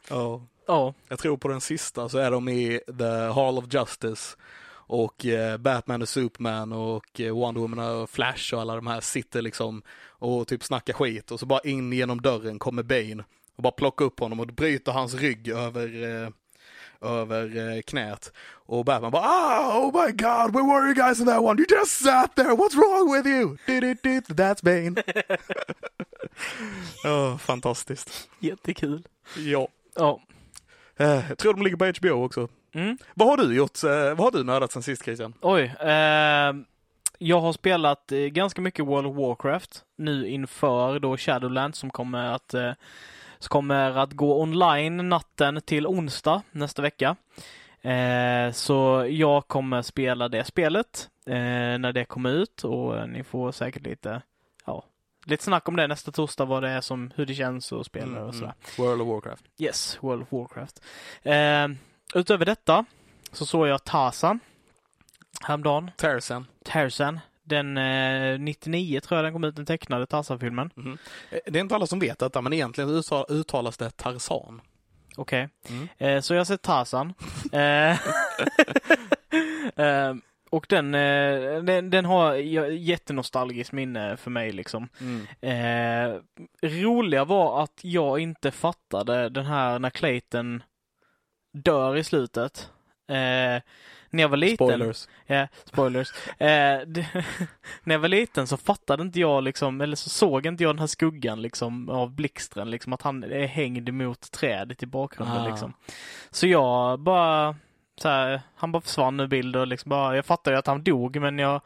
[0.09, 0.41] Ja.
[0.67, 0.93] Ja.
[1.07, 4.37] Jag tror på den sista så är de i The Hall of Justice
[4.87, 9.01] och eh, Batman och Superman och eh, Wonder Woman och Flash och alla de här
[9.01, 13.23] sitter liksom och typ snackar skit och så bara in genom dörren kommer Bane
[13.55, 16.29] och bara plockar upp honom och bryter hans rygg över eh,
[17.01, 18.31] över knät.
[18.65, 21.57] Och Batman bara ah, oh my god, where were you guys in that one?
[21.61, 23.57] You just sat there, what's wrong with you?
[23.67, 25.03] Did, that's Bane.
[27.05, 28.29] oh, fantastiskt.
[28.39, 29.03] Jättekul.
[29.37, 29.67] Ja.
[29.95, 30.21] Ja.
[30.97, 32.47] Eh, jag tror de ligger på HBO också.
[32.73, 32.97] Mm.
[33.13, 33.83] Vad har du gjort?
[33.83, 35.33] eh, Vad har du nördat sen sist Christian?
[35.41, 35.63] Oj.
[35.79, 36.53] Eh,
[37.17, 42.23] jag har spelat eh, ganska mycket World of Warcraft nu inför då Shadowlands som kommer
[42.25, 42.71] att eh,
[43.39, 47.15] som kommer att gå online natten till onsdag nästa vecka.
[47.81, 53.83] Eh, så jag kommer spela det spelet när det kommer ut och ni får säkert
[53.85, 54.21] lite,
[55.25, 58.23] lite snack om det nästa torsdag vad det är som, hur det känns och spela
[58.23, 58.53] och sådär.
[58.77, 59.43] World of Warcraft.
[59.57, 60.81] Yes, World of Warcraft.
[61.23, 61.67] Eh,
[62.19, 62.85] utöver detta
[63.31, 64.39] så såg jag Tarzan
[65.41, 65.91] häromdagen.
[65.97, 66.47] Tarzan.
[66.65, 67.19] Tarzan.
[67.43, 70.69] Den eh, 99 tror jag den kom ut, den tecknade Tarzan-filmen.
[71.31, 74.61] Eh, Det är inte alla som vet detta, men egentligen uttal- uttalas det Tarzan.
[75.17, 75.49] Okej.
[75.69, 75.87] Mm.
[75.97, 77.13] Eh, så jag har sett Tarzan.
[80.53, 82.33] eh, eh, och den, eh, den, den har
[82.69, 84.89] jättenostalgiskt minne för mig liksom.
[85.01, 85.27] Mm.
[85.41, 86.19] Eh,
[86.61, 90.63] roliga var att jag inte fattade den här när Clayton
[91.53, 92.69] dör i slutet.
[93.09, 93.61] Eh,
[94.13, 94.67] när jag var liten.
[94.67, 95.07] Spoilers.
[95.25, 96.11] Ja, spoilers.
[96.27, 97.07] Eh, det,
[97.83, 100.79] när jag var liten så fattade inte jag liksom, eller så såg inte jag den
[100.79, 105.49] här skuggan liksom av blixtren, liksom att han är hängd mot trädet i bakgrunden Ah.
[105.49, 105.73] liksom.
[106.31, 107.55] Så jag bara
[108.03, 111.15] här, han bara försvann ur bild och liksom bara, jag fattade ju att han dog
[111.21, 111.61] men jag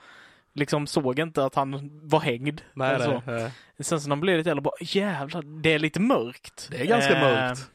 [0.53, 2.61] liksom såg inte att han var hängd.
[2.73, 3.21] Nej, eller så.
[3.31, 6.67] det, eh, Sen så när man blev lite äldre bara, jävlar, det är lite mörkt.
[6.71, 7.71] det är ganska Eh, mörkt.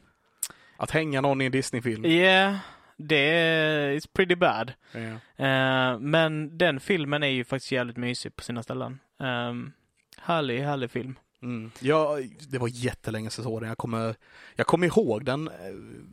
[0.76, 2.04] Att hänga någon i en Disney-film.
[2.04, 2.56] Yeah,
[2.96, 4.72] det är it's pretty bad.
[4.92, 5.44] Ja.
[5.46, 8.98] Eh, men den filmen är ju faktiskt jävligt mysig på sina ställen.
[9.18, 9.72] Um,
[10.20, 11.18] härlig, härlig film.
[11.42, 11.70] Mm.
[11.80, 13.68] Ja, det var jättelänge sedan jag såg den.
[13.68, 14.14] Jag kommer,
[14.54, 15.50] jag kommer ihåg den,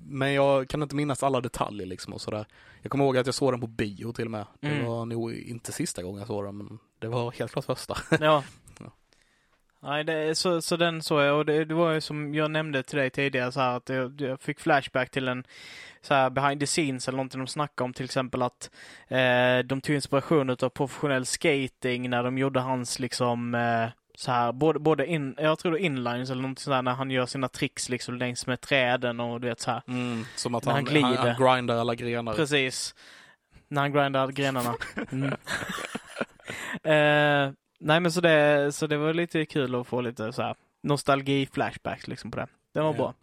[0.08, 2.46] men jag kan inte minnas alla detaljer liksom och sådär.
[2.82, 4.46] Jag kommer ihåg att jag såg den på bio till och med.
[4.60, 4.86] Det Mm.
[4.86, 7.98] var nog inte sista gången jag såg den, men det var helt klart första.
[8.20, 8.44] Ja.
[8.80, 8.92] Ja.
[9.82, 12.84] Nej, det, så, så den såg jag och det, det var ju som jag nämnde
[12.84, 15.44] till dig tidigare så här att jag, jag fick flashback till en
[16.02, 18.70] så här behind the scenes eller någonting de snackade om till exempel att
[19.08, 23.88] eh, de tog inspiration av professionell skating när de gjorde hans liksom eh,
[24.20, 27.26] så här, både, både in, jag tror det inlines eller någonting sådär när han gör
[27.26, 29.82] sina tricks liksom längs med träden och du vet så här.
[29.88, 31.08] Mm, som att han, han glider.
[31.08, 32.34] han, han grindar alla grenar.
[32.34, 32.96] Precis.
[33.68, 34.76] När han grindar grenarna.
[35.12, 35.34] Mm.
[36.84, 40.56] eh, nej men så det, så det var lite kul att få lite så här
[40.84, 42.48] nostalgi-flashbacks liksom på det.
[42.74, 43.14] Det var Ja.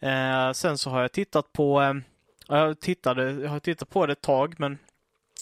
[0.00, 0.08] bra.
[0.10, 1.94] Eh, sen så har jag tittat på, eh,
[2.48, 4.78] jag, tittade, jag har tittat på det ett tag men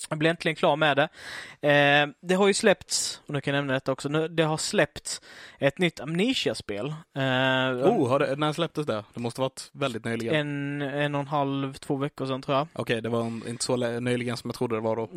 [0.09, 1.09] jag blev äntligen klar med det.
[1.69, 4.57] Eh, det har ju släppts, och nu kan jag nämna detta också, nu, det har
[4.57, 5.21] släppts
[5.59, 6.87] ett nytt Amnesia-spel.
[7.17, 7.23] Eh,
[7.89, 9.05] Oh, har det, när släpptes det?
[9.15, 10.35] Det måste varit väldigt nyligen.
[10.35, 12.69] en, en och en halv, två veckor sedan tror jag.
[12.73, 15.09] Okej, det var en- inte så nyligen som jag trodde det var då.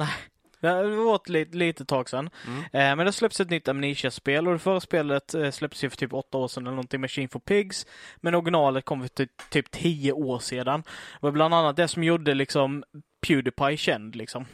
[0.60, 2.30] Det var ett lit, lite tag sedan.
[2.48, 2.60] Mm.
[2.64, 5.98] Eh, men det släpps ett nytt Amnesia-spel och det förra spelet eh, släpptes ju för
[5.98, 7.86] typ åtta år sedan eller någonting, Machine for Pigs.
[8.18, 10.82] Men originalet kom för typ, typ tio år sedan.
[10.82, 12.84] Det var bland annat det som gjorde liksom
[13.28, 14.46] Pewdiepie känd liksom.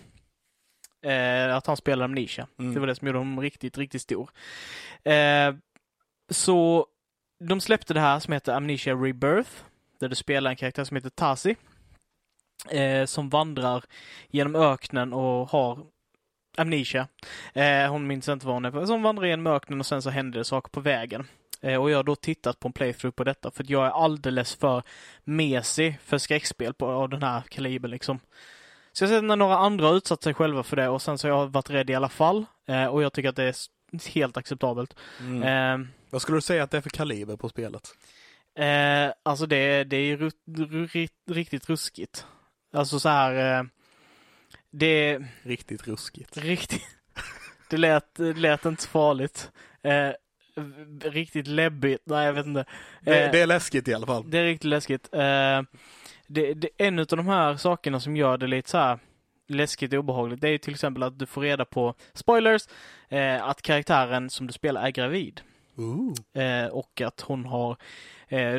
[1.07, 2.47] Eh, att han spelade Amnesia.
[2.59, 2.73] Mm.
[2.73, 4.29] Det var det som gjorde honom riktigt, riktigt stor.
[5.03, 5.55] Eh,
[6.29, 6.87] så
[7.39, 9.51] de släppte det här som heter Amnesia Rebirth.
[9.99, 11.55] Där du spelar en karaktär som heter Tasi.
[12.69, 13.83] Eh, som vandrar
[14.27, 15.79] genom öknen och har
[16.57, 17.07] amnesia.
[17.53, 18.85] Eh, hon minns inte vad hon är för.
[18.85, 21.27] Som vandrar genom öknen och sen så händer det saker på vägen.
[21.61, 24.55] Eh, och jag har då tittat på en playthrough på detta för jag är alldeles
[24.55, 24.83] för
[25.23, 28.19] mesig för skräckspel på, av den här kalibern liksom.
[28.97, 31.17] Så jag har sett när några andra har utsatt sig själva för det och sen
[31.17, 32.45] så har jag varit rädd i alla fall.
[32.67, 33.55] Eh, och jag tycker att det är
[34.13, 34.95] helt acceptabelt.
[35.19, 35.43] Mm.
[35.81, 37.89] Eh, Vad skulle du säga att det är för kaliber på spelet?
[38.59, 42.25] Eh, alltså det, det är ru, ru, ri- riktigt ruskigt.
[42.73, 43.59] Alltså så här.
[43.59, 43.63] Eh,
[44.71, 46.37] det Riktigt ruskigt.
[46.37, 46.81] riktigt.
[47.69, 49.51] Det lät, det lät inte så farligt.
[49.83, 50.09] Eh,
[51.03, 52.01] riktigt läbbigt.
[52.05, 52.65] Nej, jag vet inte.
[53.01, 54.29] Det, Eh, det är läskigt i alla fall.
[54.29, 55.09] det är riktigt läskigt.
[55.13, 55.61] Eh,
[56.27, 58.99] det, det, en av de här sakerna som gör det lite så här
[59.47, 62.61] läskigt och obehagligt, det är ju till exempel att du får reda på, spoilers,
[63.09, 65.41] eh, att karaktären som du spelar är gravid.
[66.33, 67.77] Eh, och att hon har,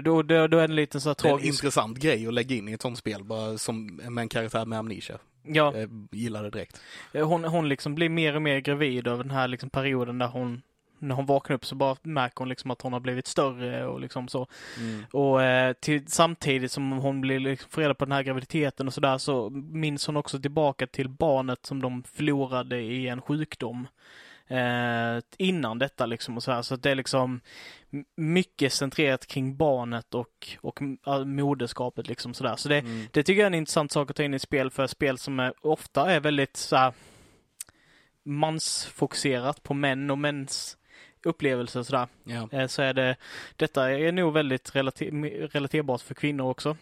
[0.00, 1.62] då, då, då är det en liten så här Det är en tragisk...
[1.64, 4.78] intressant grej att lägga in i ett sånt spel, bara som med en karaktär med
[4.78, 5.18] amnesia.
[5.42, 6.80] Ja, Jag gillar det direkt.
[7.12, 10.62] hon, hon liksom blir mer och mer gravid över den här liksom perioden där hon,
[10.98, 14.00] när hon vaknar upp så bara märker hon liksom att hon har blivit större och
[14.00, 14.46] liksom så.
[14.78, 15.04] Mm.
[15.12, 18.94] Och eh, till, samtidigt som hon blir liksom får reda på den här graviditeten och
[18.94, 23.88] sådär så minns hon också tillbaka till barnet som de förlorade i en sjukdom.
[24.50, 26.62] Eh, innan detta liksom och så här.
[26.62, 27.40] Så att det är liksom
[28.16, 30.80] mycket centrerat kring barnet och, och
[31.26, 32.56] moderskapet liksom sådär.
[32.56, 33.06] Så det, Mm.
[33.12, 35.40] det tycker jag är en intressant sak att ta in i spel för spel som
[35.40, 36.92] är, ofta är väldigt så här,
[38.24, 40.78] mansfokuserat på män och mäns
[41.22, 42.09] upplevelser och sådär.
[42.24, 42.48] Ja.
[42.52, 43.16] Eh, Så är det,
[43.57, 46.76] detta är nog väldigt relate- relaterbart för kvinnor också.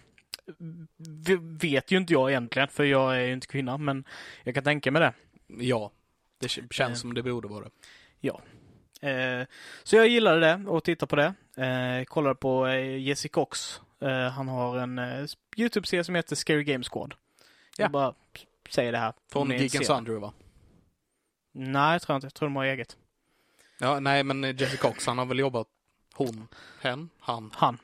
[1.61, 4.05] Vet ju inte jag egentligen, för jag är ju inte kvinna, men
[4.44, 5.12] jag kan tänka mig det.
[5.64, 5.90] ja,
[6.38, 6.94] det känns Eh.
[6.94, 7.70] som det borde vara det.
[9.01, 9.46] Eh,
[9.83, 11.35] Så jag gillade det och tittade på det.
[11.66, 13.81] Eh, Kollade på Jesse Cox.
[14.35, 15.01] Han har en
[15.57, 17.14] YouTube-serie som heter Scary Game Squad.
[17.79, 17.85] Ja.
[17.85, 18.14] Jag bara
[18.70, 19.12] säger det här.
[19.33, 19.87] Från Geek.
[19.87, 20.33] Sundry va?
[21.53, 22.25] Nej, jag tror inte.
[22.27, 22.96] Jag tror de har eget.
[23.79, 25.67] Ja, nej men Jesse Cox, han har väl jobbat,
[26.15, 26.49] hon,
[26.81, 27.51] hen, han.
[27.55, 27.79] Han.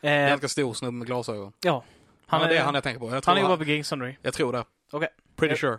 [0.00, 1.52] Eh, Ganska stor snubbe med glasögon.
[1.60, 1.84] ja.
[2.26, 3.14] Han ja, det är är, han jag tänker på.
[3.14, 4.16] Jag han jobbar på Game Sundry.
[4.22, 4.64] jag tror det.
[4.92, 5.08] Okej.
[5.36, 5.78] Pretty Eh, sure.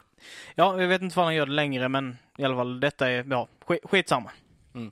[0.56, 3.26] Ja, jag vet inte vad han gör det längre, men i alla fall detta är,
[3.30, 4.32] ja, skit, skitsamma.
[4.76, 4.88] Mm.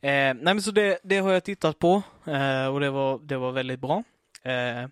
[0.00, 3.36] Eh, nej men så det, det har jag tittat på eh, och det var, det
[3.36, 4.04] var väldigt bra.
[4.42, 4.88] Eh,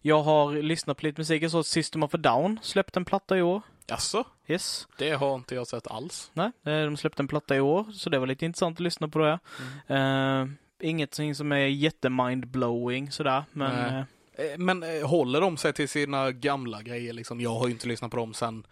[0.00, 1.42] jag har lyssnat på lite musik.
[1.42, 3.62] Jag såg System of a Down släppte en platta i år.
[3.86, 4.24] Jaså?
[4.46, 4.88] Yes.
[4.98, 6.30] Det har inte jag sett alls.
[6.34, 9.08] Nej, eh, de släppte en platta i år, så det var lite intressant att lyssna
[9.08, 9.38] på det.
[9.94, 10.46] Eh,
[10.80, 16.82] inget som är jättemindblowing sådär, men Eh, Men eh, håller de sig till sina gamla
[16.82, 17.40] grejer liksom?
[17.40, 18.66] Jag har ju inte lyssnat på dem sen,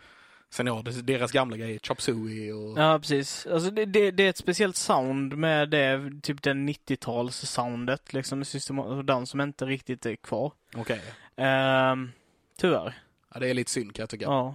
[0.51, 2.79] sen ja, deras gamla grejer, Chop Suey och...
[2.79, 3.47] Ja, precis.
[3.47, 8.47] Alltså det, det, det är ett speciellt sound med det, typ den 90-tals-soundet, liksom, med
[8.47, 10.53] System of a Down som inte riktigt är kvar.
[10.77, 11.03] Okej.
[11.37, 12.11] Ehm,
[12.59, 12.99] tyvärr.
[13.35, 14.25] Ja, det är lite synd kan jag tycka.
[14.25, 14.55] Ja.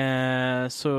[0.00, 0.90] Eh, så,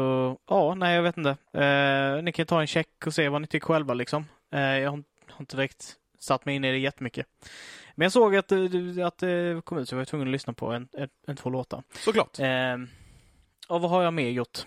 [0.49, 1.29] ja, nej jag vet inte.
[1.53, 4.25] Eh, ni kan ta en check och se vad ni tycker själva liksom.
[4.51, 7.27] Eh, jag har, har inte direkt satt mig in i det jättemycket.
[7.95, 10.53] Men jag såg att, det- att det kom ut så jag var tvungen att lyssna
[10.53, 11.83] på en, en, en två låtar.
[11.93, 12.39] Såklart.
[12.39, 12.77] Eh,
[13.67, 14.59] och vad har jag mer gjort?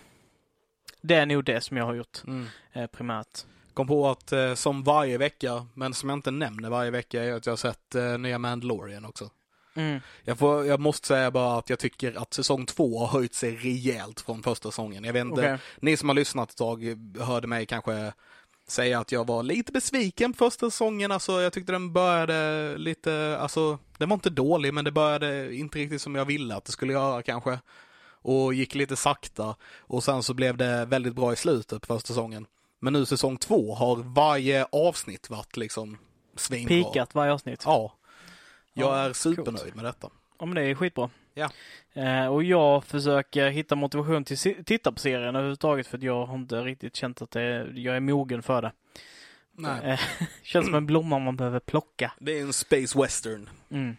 [1.01, 2.45] Det är nog det som jag har gjort Mm.
[2.73, 3.45] eh, primärt.
[3.73, 7.33] Kom på att eh, som varje vecka, men som jag inte nämner varje vecka, är
[7.33, 9.29] att jag har sett eh, nya Mandalorian också.
[9.73, 10.01] Mm.
[10.23, 13.55] Jag, får, jag måste säga bara att jag tycker att säsong två har höjt sig
[13.55, 15.03] rejält från första säsongen.
[15.03, 15.57] Jag vet inte, Okej.
[15.81, 16.83] ni som har lyssnat ett tag
[17.19, 18.13] hörde mig kanske
[18.67, 21.11] säga att jag var lite besviken på första säsongen.
[21.11, 25.79] Alltså jag tyckte den började lite, alltså den var inte dålig men det började inte
[25.79, 27.59] riktigt som jag ville att det skulle göra kanske.
[28.23, 29.55] Och gick lite sakta.
[29.79, 32.45] Och sen så blev det väldigt bra i slutet på första säsongen.
[32.79, 35.97] Men nu säsong två har varje avsnitt varit liksom
[36.35, 36.67] svinbra.
[36.67, 37.61] Pikat varje avsnitt.
[37.65, 37.97] Ja.
[38.73, 39.75] Jag Ja, är supernöjd coolt.
[39.75, 40.09] med detta.
[40.39, 41.09] Ja men det är skitbra.
[41.33, 41.49] Ja.
[41.93, 46.25] Eh, och jag försöker hitta motivation till att titta på serien överhuvudtaget för att jag
[46.25, 48.71] har inte riktigt känt att det, jag är mogen för det.
[49.51, 49.79] Nej.
[49.83, 49.99] Eh,
[50.43, 52.11] känns som en blomma man behöver plocka.
[52.19, 53.49] Det är en space western.
[53.71, 53.97] Mm.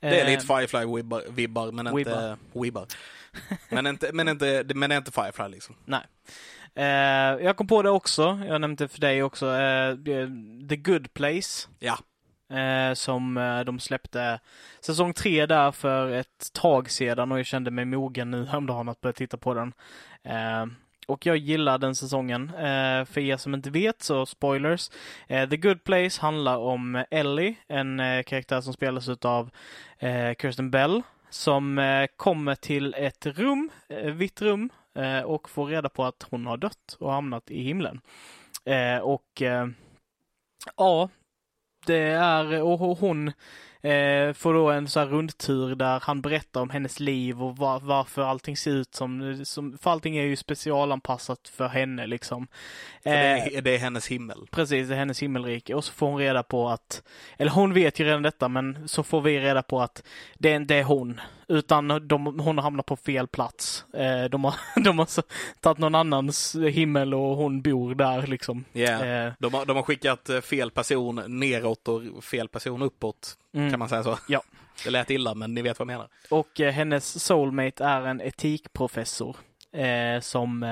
[0.00, 2.86] Det är Eh, lite Firefly-vibbar, vibbar, men inte Wibbar.
[3.68, 5.74] Men inte, men inte, men det inte Firefly liksom.
[6.74, 6.84] Eh,
[7.44, 9.96] jag kom på det också, jag nämnde för dig också, eh,
[10.68, 11.68] The Good Place.
[11.78, 11.98] Ja.
[12.52, 14.40] Eh, som eh, de släppte
[14.80, 19.00] säsong tre där för ett tag sedan och jag kände mig mogen nu häromdagen att
[19.00, 19.72] börja titta på den.
[20.22, 20.66] Eh,
[21.06, 22.48] och jag gillar den säsongen.
[22.54, 24.90] Eh, för er som inte vet så spoilers.
[25.26, 29.50] Eh, The Good Place handlar om Ellie, en eh, karaktär som spelas av
[29.98, 35.66] eh, Kirsten Bell som eh, kommer till ett rum, eh, vitt rum eh, och får
[35.66, 38.00] reda på att hon har dött och hamnat i himlen.
[38.64, 39.66] Eh, och eh,
[40.76, 41.08] ja,
[41.86, 43.32] det är, och hon
[43.82, 47.80] eh, får då en så här rundtur där han berättar om hennes liv och var,
[47.80, 52.46] varför allting ser ut som, som, för allting är ju specialanpassat för henne liksom.
[53.02, 54.46] För det, är, det är hennes himmel.
[54.50, 55.74] Precis, det är hennes himmelrike.
[55.74, 57.02] Och så får hon reda på att,
[57.36, 60.02] eller hon vet ju redan detta, men så får vi reda på att
[60.38, 61.20] det inte är hon.
[61.48, 63.84] Utan de, hon har hamnat på fel plats.
[63.94, 65.08] Eh, de har, de har
[65.60, 68.64] tagit någon annans himmel och hon bor där liksom.
[68.72, 69.26] Yeah.
[69.26, 73.70] Eh, De, har, de har skickat eh, fel person neråt och fel person uppåt, mm.
[73.70, 74.18] kan man säga så?
[74.28, 74.42] Ja.
[74.84, 76.08] Det lät illa, men ni vet vad jag menar.
[76.30, 79.36] Och eh, hennes soulmate är en etikprofessor
[79.72, 80.62] eh, som,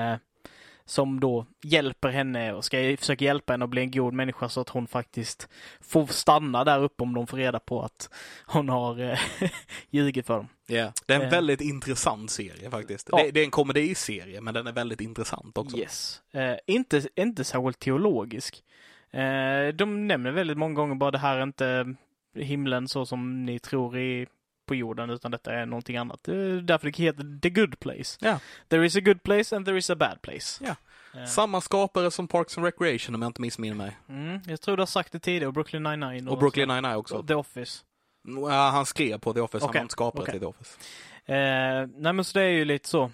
[0.85, 4.61] som då hjälper henne och ska försöka hjälpa henne att bli en god människa så
[4.61, 5.47] att hon faktiskt
[5.81, 8.09] får stanna där uppe om de får reda på att
[8.45, 9.19] hon har eh,
[9.89, 10.47] ljugit för dem.
[10.67, 10.91] Yeah.
[11.05, 11.31] Det är en Eh.
[11.31, 13.09] väldigt intressant serie faktiskt.
[13.11, 13.17] Ja.
[13.17, 15.77] Det, det är en komediserie, men den är väldigt intressant också.
[15.77, 16.21] Yes.
[16.33, 18.63] Eh, inte, inte särskilt teologisk.
[19.11, 21.95] Eh, de nämner väldigt många gånger bara det här är inte
[22.35, 24.27] himlen så som ni tror i,
[24.71, 26.19] på jorden utan detta är någonting annat.
[26.23, 28.17] Det är därför det heter The Good Place.
[28.21, 28.39] Ja.
[28.67, 30.63] There is a good place and there is a bad place.
[30.65, 30.75] Ja.
[31.19, 33.97] Eh, Samma skapare som Parks and Recreation om jag inte missminner mig.
[34.09, 37.15] mm, jag tror du har sagt det tidigare, och Brooklyn 99 Och Brooklyn Nine-Nine också.
[37.15, 37.83] och The Office.
[38.27, 40.31] Ja, han skrev på The Office, han Okej, var inte skapare okej.
[40.31, 40.77] till The Office.
[41.25, 43.11] Eh, nej men så det är ju lite så.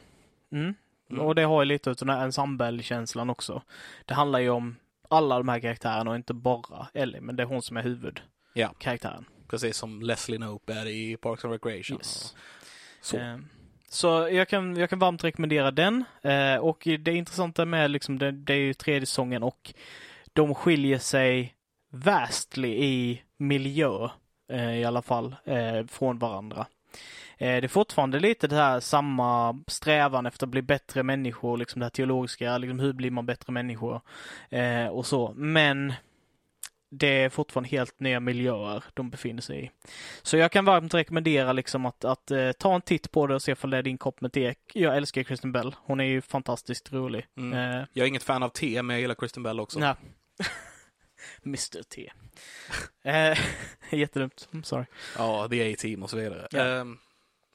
[0.51, 0.73] Mm.
[1.11, 1.21] Mm.
[1.25, 3.61] Och det har ju lite av den här ensemble-känslan också.
[4.05, 4.75] Det handlar ju om
[5.09, 8.13] alla de här karaktärerna och inte bara Ellie, men det är hon som är
[8.53, 8.73] Ja.
[9.47, 11.97] Precis som Leslie Knope är i Parks and Recreation.
[11.97, 12.35] Yes.
[13.01, 13.17] Så.
[13.17, 13.37] Eh,
[13.89, 16.03] så jag kan, jag kan varmt rekommendera den.
[16.21, 19.73] Eh, och det intressanta med liksom, det, det är ju tredje säsongen och
[20.33, 21.53] de skiljer sig
[21.89, 24.09] vastly i miljö
[24.51, 26.67] eh, i alla fall eh, från varandra.
[27.37, 31.79] Eh, det är fortfarande lite det här samma strävan efter att bli bättre människor, liksom
[31.79, 34.01] det här teologiska, liksom hur blir man bättre människor
[34.49, 35.33] eh, och så.
[35.35, 35.93] Men
[36.89, 39.71] det är fortfarande helt nya miljöer de befinner sig i.
[40.23, 43.41] Så jag kan varmt rekommendera liksom att, att eh, ta en titt på det och
[43.41, 44.55] se om det är din kopp med te.
[44.73, 45.75] Jag älskar Kristen Bell.
[45.83, 47.25] Hon är ju fantastiskt rolig.
[47.37, 47.53] Mm.
[47.79, 49.79] Eh, Jag är inget fan av te, men jag gillar Kristen Bell också.
[49.79, 49.93] nej.
[51.45, 52.11] Mr T.
[53.03, 53.37] eh,
[53.99, 54.49] jättedumt.
[54.51, 54.85] I'm sorry.
[55.17, 56.47] Ja, The A-Team och så vidare.
[56.51, 56.65] Ja.
[56.65, 56.97] Ehm,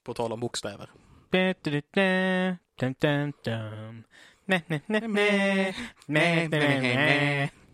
[0.04, 0.90] på tal om bokstäver.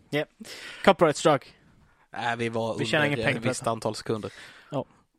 [0.09, 0.25] Ja.
[0.85, 1.53] Copyright struck.
[2.11, 4.31] Nej, vi var Vi under ett visst antal sekunder.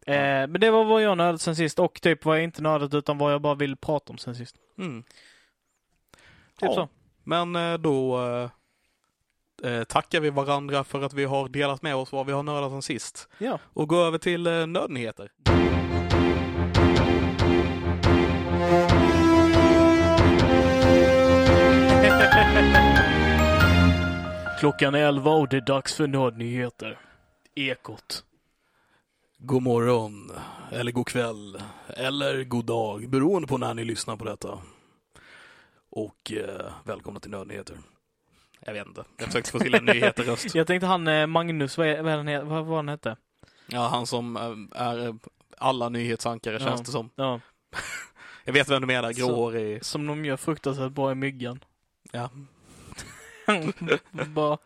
[0.06, 0.14] Eh,
[0.48, 3.18] men det var vad jag nördat sen sist och typ vad jag inte nördat utan
[3.18, 4.56] vad jag bara vill prata om sen sist.
[4.78, 5.02] Mm.
[5.02, 5.10] Typ
[6.60, 6.74] Ja.
[6.74, 6.88] så.
[7.24, 8.20] Men eh, då
[9.62, 12.42] eh, eh, tackar vi varandra för att vi har delat med oss vad vi har
[12.42, 13.28] nördat sen sist.
[13.38, 13.58] Ja.
[13.64, 15.30] Och går över till eh, nördnyheter.
[24.60, 26.98] Klockan är elva och det är dags för nördnyheter.
[27.54, 28.24] Ekot.
[29.38, 30.32] God morgon,
[30.72, 34.58] eller god kväll, eller god dag, beroende på när ni lyssnar på detta.
[35.90, 37.76] Och eh, välkomna till Nördnyheter.
[38.60, 40.46] Jag vet inte, jag försökte få till en nyheter-röst.
[40.54, 43.16] Jag tänkte han eh, Magnus, vad, är, vad, han, he- vad var han hette?
[43.66, 45.14] Ja, han som eh, är
[45.58, 46.58] alla nyhetsankare Ja.
[46.66, 47.10] känns det som.
[47.14, 47.40] Ja,
[48.44, 49.84] Jag vet vem du menar, gråhårig.
[49.84, 51.64] som de gör fruktansvärt bra i Myggan.
[52.12, 52.30] Ja.
[54.26, 54.58] Bara...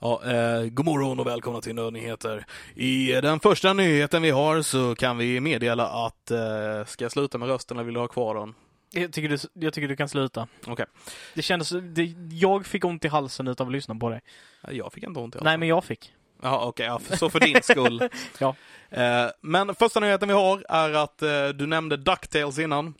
[0.00, 2.46] Ja, eh, god morgon och välkomna till Nördnyheter.
[2.74, 7.38] I den första nyheten vi har så kan vi meddela att, eh, ska jag sluta
[7.38, 8.54] med rösten eller vill du ha kvar den?
[8.94, 10.48] Jag tycker, du, jag tycker du kan sluta.
[10.66, 10.86] Okej.
[11.34, 11.70] Det kändes...
[11.70, 14.20] Det, jag fick ont i halsen utav att lyssna på dig.
[14.70, 16.12] Jag fick inte ont i Nej, men jag fick.
[16.42, 18.08] Ja, okej, ja, för- så för din skull.
[18.38, 18.54] Ja.
[18.90, 22.94] Eh, men första nyheten vi har är att eh, du nämnde DuckTales innan.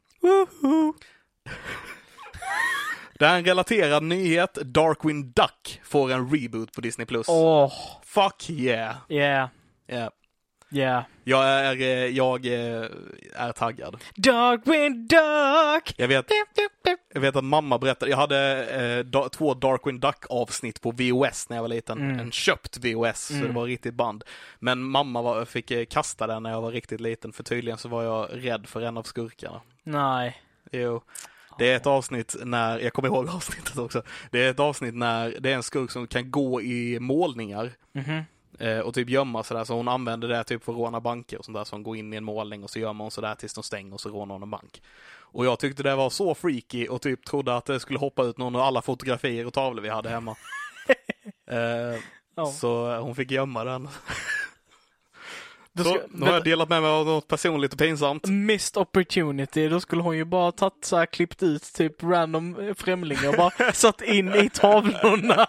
[3.22, 4.54] Det är en relaterad nyhet.
[4.54, 7.06] Darkwing Duck får en reboot på Disney+.
[7.28, 7.72] Åh,
[8.04, 8.96] Fuck yeah!
[9.08, 9.48] yeah,
[9.88, 10.08] yeah.
[10.70, 11.04] yeah.
[11.24, 12.86] Jag är, eh, jag eh,
[13.34, 13.96] är taggad.
[14.16, 15.94] Darkwing Duck!
[15.96, 16.26] Jag vet,
[17.14, 21.48] jag vet att mamma berättade, jag hade eh, da, två Darkwing Duck avsnitt på VOS
[21.48, 21.98] när jag var liten.
[22.00, 22.18] Mm.
[22.20, 23.48] En köpt VOS, så Mm.
[23.48, 24.24] det var riktigt band.
[24.58, 27.88] Men mamma var, fick eh, kasta den när jag var riktigt liten, för tydligen så
[27.88, 29.60] var jag rädd för en av skurkarna.
[29.84, 30.42] Nej.
[30.72, 31.02] Jo.
[31.59, 35.36] Det är ett avsnitt när, jag kommer ihåg avsnittet också, det är ett avsnitt när
[35.40, 38.22] det är en skurk som kan gå i målningar Mhm.
[38.59, 41.44] eh, och typ gömma sådär, så hon använder det typ för att råna banker och
[41.44, 43.55] sånt där, så hon går in i en målning och så gömmer hon sådär tills
[43.55, 44.82] de stänger och så rånar hon en bank.
[45.34, 48.38] Och jag tyckte det var så freaky och typ trodde att det skulle hoppa ut
[48.38, 50.36] någon av alla fotografier och tavlor vi hade hemma.
[51.50, 52.00] eh,
[52.34, 52.46] Ja.
[52.46, 53.88] Så hon fick gömma den.
[55.74, 58.26] Då ska- nu har jag delat med mig av något personligt och pinsamt.
[58.28, 62.74] Missed opportunity, då skulle hon ju bara tagit så här, klippt ut typ random eh,
[62.74, 65.46] främlingar och bara satt in i tavlorna.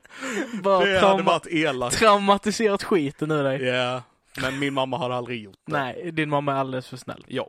[0.62, 1.96] bara Det hade varit elakt.
[1.98, 3.62] traumatiserat skiten ur dig.
[3.64, 4.02] Ja,
[4.42, 5.72] men min mamma har aldrig gjort det.
[5.72, 7.24] Nej, din mamma är alldeles för snäll.
[7.28, 7.48] Ja.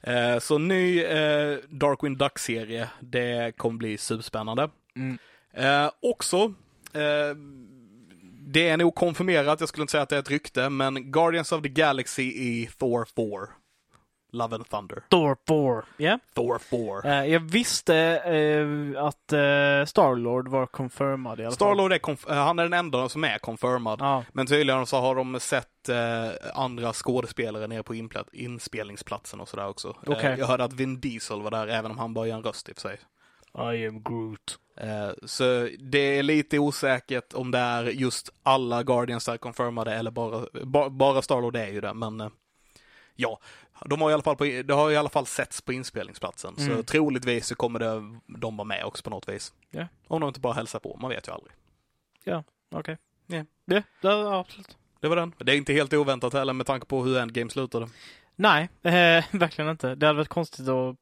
[0.00, 4.68] Eh, så ny eh, Darkwing Duck-serie, det kommer bli superspännande.
[4.96, 5.18] Mm.
[5.54, 6.36] Eh, också,
[6.92, 7.36] eh,
[8.52, 11.52] det är nog konfirmerat, jag skulle inte säga att det är ett rykte, men Guardians
[11.52, 13.48] of the Galaxy i Thor 4.
[14.32, 15.02] Love and Thunder.
[15.08, 15.82] Thor 4.
[15.96, 16.18] Ja.
[16.34, 17.20] Thor 4.
[17.20, 21.54] Eh, jag visste eh, att uh, Starlord var confirmad i alla fall.
[21.54, 24.00] Starlord är, han är den enda som är confirmad.
[24.00, 24.24] Ja.
[24.32, 25.68] Men tydligen så har de sett
[26.54, 27.94] andra skådespelare nere på
[28.32, 29.96] inspelningsplatsen och sådär också.
[30.06, 32.68] Eh, jag hörde att Vin Diesel var där, även om han bara gör en röst
[32.68, 32.98] i och för sig.
[33.74, 34.58] I am Groot.
[34.80, 40.10] Eh, så det är lite osäkert om det är just alla Guardians är confirmade eller
[40.10, 42.28] bara, ba, bara Starlord är ju det, men eh,
[43.14, 43.38] ja.
[43.86, 46.70] De har i alla fall på, det har i alla fall setts på inspelningsplatsen, så
[46.70, 46.84] Mm.
[46.84, 49.52] troligtvis så kommer det, de vara med också på något vis.
[49.70, 49.86] Ja.
[50.08, 51.52] Om de inte bara hälsar på, man vet ju aldrig.
[52.70, 52.98] Okej.
[53.26, 53.44] Ja.
[53.64, 54.76] Det, det, ja, absolut.
[55.00, 55.32] Det var den.
[55.38, 57.88] Det är inte helt oväntat heller med tanke på hur Endgame slutade.
[58.36, 58.92] Nej, eh,
[59.32, 59.94] verkligen inte.
[59.94, 60.96] Det hade varit konstigt att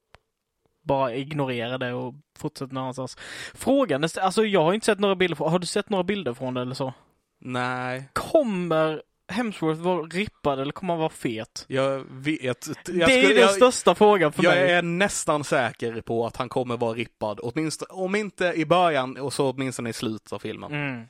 [0.87, 3.17] bara ignorera det och fortsätta någon annanstans.
[3.55, 6.35] Frågan är, alltså jag har inte sett några bilder från, har du sett några bilder
[6.35, 6.95] från det eller så?
[7.41, 11.65] Nej, Kommer Hemsworth vara rippad eller kommer han vara fet?
[11.69, 12.69] jag vet.
[12.87, 14.73] Jag, det är den jag, största frågan för jag mig.
[14.73, 19.33] är nästan säker på att han kommer vara rippad, åtminstone, om inte i början och
[19.33, 20.73] så åtminstone i slutet av filmen.
[20.73, 21.07] Mm.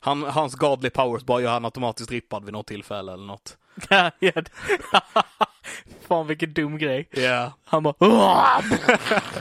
[0.00, 3.58] Han, hans godly powers bara gör han automatiskt rippad vid något tillfälle eller något.
[6.08, 7.08] Fan vilken dum grej.
[7.10, 7.52] Ja.
[7.64, 7.94] Han bara...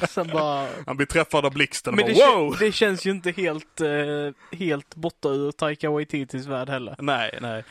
[0.10, 0.68] Sen bara...
[0.86, 2.54] Han blir träffad av blixten och Men bara det, wow!
[2.54, 6.96] kän- det känns ju inte helt, eh, helt borta ur Taika Waititis värld heller.
[7.00, 7.64] Nej, nej.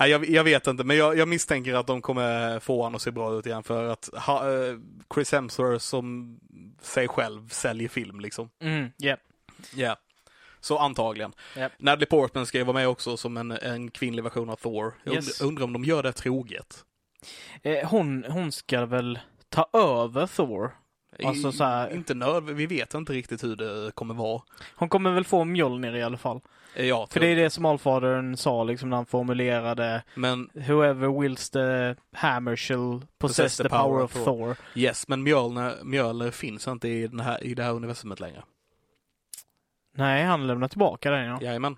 [0.00, 3.02] nej jag, jag vet inte, men jag, jag misstänker att de kommer få honom att
[3.02, 4.74] se bra ut igen för att ha, eh,
[5.14, 6.38] Chris Hemsworth som
[6.82, 8.50] sig själv säljer film liksom.
[8.62, 9.18] Mm, yeah.
[9.74, 9.96] Ja.
[10.60, 11.32] Så antagligen.
[11.56, 11.72] Japp.
[11.78, 14.94] Natalie Portman ska ju vara med också som en, en kvinnlig version av Thor.
[15.04, 15.40] Jag Yes.
[15.40, 16.84] undrar, undrar om de gör det troget.
[17.62, 19.18] Eh, hon, hon ska väl
[19.48, 20.76] ta över Thor?
[21.24, 24.42] Alltså så här- Inte nöd, vi vet inte riktigt hur det kommer vara.
[24.76, 26.40] Hon kommer väl få Mjolnir i alla fall.
[26.74, 31.20] Eh, Ja, För det är det som Allfadern sa liksom när han formulerade men Whoever
[31.20, 34.56] wills the hammer shall possess the power of Thor.
[34.74, 38.42] yes, men Mjölner, Mjölner finns inte i, den här, i det här universumet längre.
[39.92, 41.38] Nej, han lämnar tillbaka den ja.
[41.42, 41.76] Jajamän.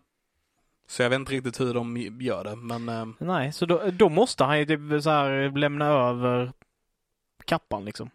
[0.90, 4.08] Så jag vet inte riktigt hur de gör det, men eh, Nej, så då, då
[4.08, 6.52] måste han ju typ så här lämna över
[7.44, 8.10] kappan liksom.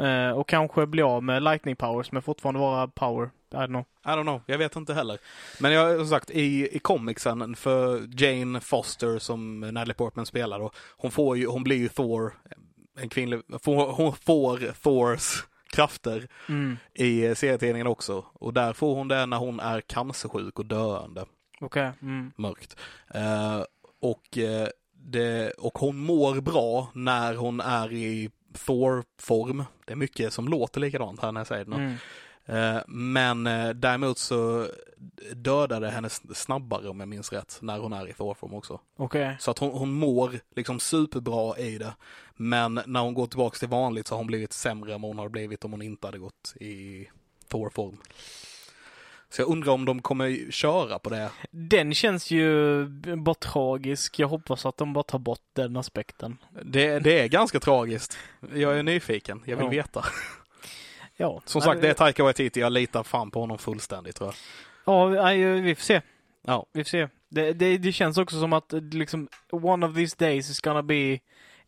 [0.00, 3.30] Eh, och kanske bli av med lightning powers men fortfarande vara power.
[3.52, 3.84] I don't know.
[4.04, 5.18] I don't know, jag vet inte heller.
[5.60, 10.70] Men jag som sagt, i, i comicsen för Jane Foster som Natalie Portman spelar då,
[10.96, 12.32] hon får ju, hon blir ju Thor,
[12.98, 16.76] en kvinnlig, får, hon får Thors krafter Mm.
[16.94, 18.24] i serietidningen också.
[18.32, 21.24] Och där får hon det när hon är cancersjuk och döende.
[21.60, 21.90] Okej.
[22.02, 22.32] Mm.
[22.36, 22.76] mörkt.
[23.14, 23.62] Eh,
[24.00, 29.64] och, eh, det, och hon mår bra när hon är i Thor-form.
[29.84, 31.76] Det är mycket som låter likadant här när jag säger det.
[31.76, 31.96] Mm.
[32.46, 34.66] Eh, men eh, däremot så
[35.32, 38.80] dödar det henne snabbare om jag minns rätt när hon är i Thor-form också.
[38.96, 39.36] Okej.
[39.40, 41.94] Så att hon, hon mår liksom superbra i det.
[42.36, 45.18] Men när hon går tillbaka till vanligt så har hon blivit sämre än vad hon
[45.18, 47.06] hade blivit om hon inte hade gått i
[47.48, 47.96] Thor-form.
[49.30, 51.30] Så jag undrar om de kommer köra på det.
[51.50, 52.84] Den känns ju
[53.16, 54.18] bara tragisk.
[54.18, 56.38] Jag hoppas att de bara tar bort den aspekten.
[56.62, 58.18] Det, det är ganska tragiskt.
[58.54, 59.70] Jag är nyfiken, jag vill Ja.
[59.70, 60.04] veta.
[61.16, 61.42] Ja.
[61.44, 64.34] Som sagt, det är Taika Waititi, jag litar fan på honom fullständigt tror
[64.86, 65.14] jag.
[65.16, 65.24] Ja,
[65.60, 66.00] vi får se.
[66.46, 66.66] Ja.
[66.72, 67.08] Vi får se.
[67.28, 71.18] Det, det, det känns också som att liksom one of these days is gonna be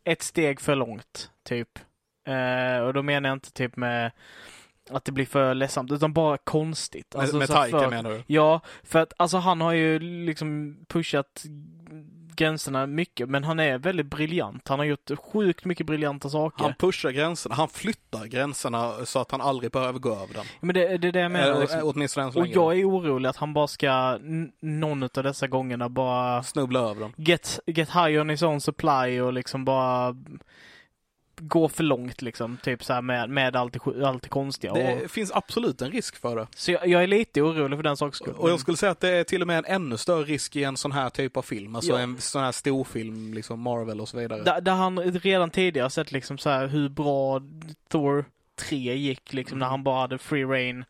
[0.03, 1.79] ett steg för långt, typ.
[2.27, 4.11] Eh, och då menar jag inte typ med
[4.89, 7.15] att det blir för ledsamt, utan bara konstigt.
[7.17, 8.23] Med, med Taika för, menar du?
[8.27, 11.43] Ja, för att alltså han har ju liksom pushat
[12.35, 14.67] gränserna mycket, men han är väldigt briljant.
[14.67, 16.63] Han har gjort sjukt mycket briljanta saker.
[16.63, 20.45] Han pushar gränserna, han flyttar gränserna så att han aldrig behöver gå över den.
[20.61, 21.47] Men det, det är det jag menar.
[21.47, 21.79] Eller, Liksom.
[21.83, 22.55] Åtminstone än så Och länge.
[22.55, 24.17] jag är orolig att han bara ska,
[24.61, 27.13] någon av dessa gångerna bara Snubbla över den.
[27.17, 30.15] get, get high on his own supply och liksom bara
[31.47, 32.57] gå för långt liksom.
[32.63, 34.73] Typ så här med, med allt det, allt det konstiga.
[34.73, 36.47] Det Och, finns absolut en risk för det.
[36.55, 38.33] så jag, jag är lite orolig för den sakens skull.
[38.37, 40.63] Och jag skulle säga att det är till och med en ännu större risk i
[40.63, 41.75] en sån här typ av film.
[41.75, 41.99] Alltså Ja.
[41.99, 44.43] en sån här storfilm, liksom Marvel och så vidare.
[44.43, 47.41] Där, där han redan tidigare sett liksom så här hur bra
[47.87, 48.25] Thor
[48.55, 50.85] 3 gick liksom när han bara hade free reign.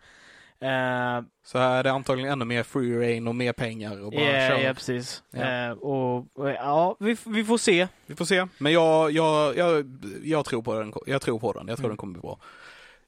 [0.63, 4.21] Eh, Så här är det antagligen ännu mer free reign och mer pengar och bara
[4.21, 4.57] ja, kör.
[4.59, 5.23] ja, precis.
[5.31, 5.67] Ja.
[5.67, 7.87] Eh, och, och ja, vi, vi får se.
[8.05, 8.47] Vi får se.
[8.57, 9.85] Men jag, jag, jag,
[10.23, 10.93] jag tror på den.
[11.05, 11.67] Jag tror på den.
[11.67, 11.89] Jag tror Mm.
[11.91, 12.39] den kommer bli bra.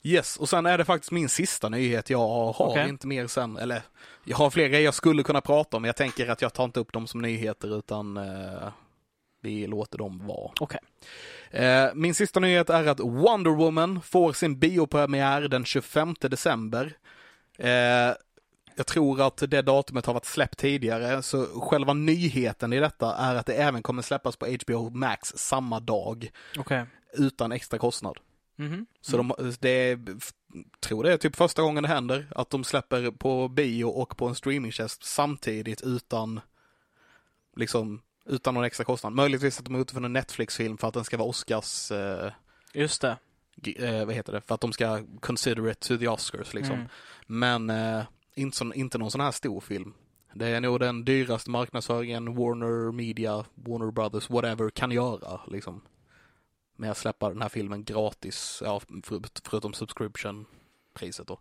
[0.03, 2.10] Yes, och sen är det faktiskt min sista nyhet.
[2.10, 2.89] Jag har Okej.
[2.89, 3.82] inte mer sen, eller
[4.24, 6.64] jag har fler grejer jag skulle kunna prata om, men jag tänker att jag tar
[6.64, 8.68] inte upp dem som nyheter utan eh,
[9.41, 10.51] vi låter dem vara.
[10.60, 10.80] Okej.
[11.51, 16.93] Eh, min sista nyhet är att Wonder Woman får sin biopremiär den 25 december.
[17.58, 18.14] Eh,
[18.76, 23.36] jag tror att det datumet har varit släppt tidigare, så själva nyheten i detta är
[23.36, 26.86] att det även kommer släppas på HBO Max samma dag Okej.
[27.14, 28.20] utan extra kostnad.
[28.56, 28.86] Mhm.
[29.01, 29.99] Så de, det är,
[30.80, 34.28] tror det är typ första gången det händer, att de släpper på bio och på
[34.28, 36.39] en streamingtjänst samtidigt utan,
[37.56, 39.14] liksom, utan någon extra kostnad.
[39.14, 42.32] Möjligtvis att de är ute för en Netflix-film för att den ska vara Oscars, eh,
[42.74, 43.18] Just det.
[43.64, 46.76] Eh, vad heter det, för att de ska consider it to the Oscars liksom.
[46.76, 46.88] Mm.
[47.28, 49.93] Men eh, inte, sån, inte någon sån här stor film.
[50.34, 55.82] Det är nog den dyraste marknadsföringen Warner Media, Warner Brothers, whatever kan göra liksom.
[56.76, 61.39] Med att släppa den här filmen gratis, ja, för, förutom subscription-priset då.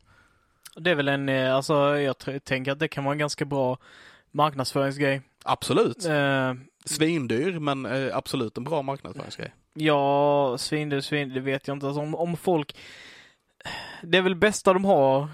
[0.76, 3.78] Det är väl en, eh, alltså jag tänker att det kan vara en ganska bra
[4.30, 5.22] marknadsföringsgrej.
[5.44, 6.04] Absolut.
[6.04, 6.54] Eh,
[6.84, 9.54] Svindyr, men eh, absolut en bra marknadsföringsgrej.
[9.74, 11.86] Ja, svindel, svindel, det vet jag inte.
[11.86, 12.76] Alltså, om, om folk...
[14.02, 15.28] Det är väl bästa de har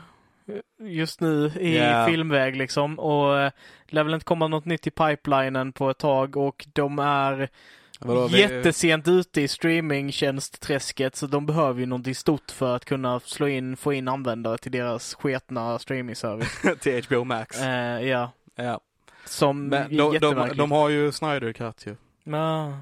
[0.80, 2.06] just nu i Ja.
[2.06, 2.98] filmväg liksom.
[2.98, 3.50] Och eh,
[3.86, 7.48] det lär väl inte komma något nytt i pipelinen på ett tag och de är
[8.00, 13.20] Vadå, vi- jättesent ute i streamingtjänstträsket så de behöver ju någonting stort för att kunna
[13.20, 16.62] slå in, få in användare till deras sketna streamingservice.
[16.80, 17.60] till HBO Max.
[17.60, 18.80] Eh, ja, Ja.
[19.24, 21.96] som Men de, de, de har ju Snyder Cut ju.
[22.24, 22.72] Ja.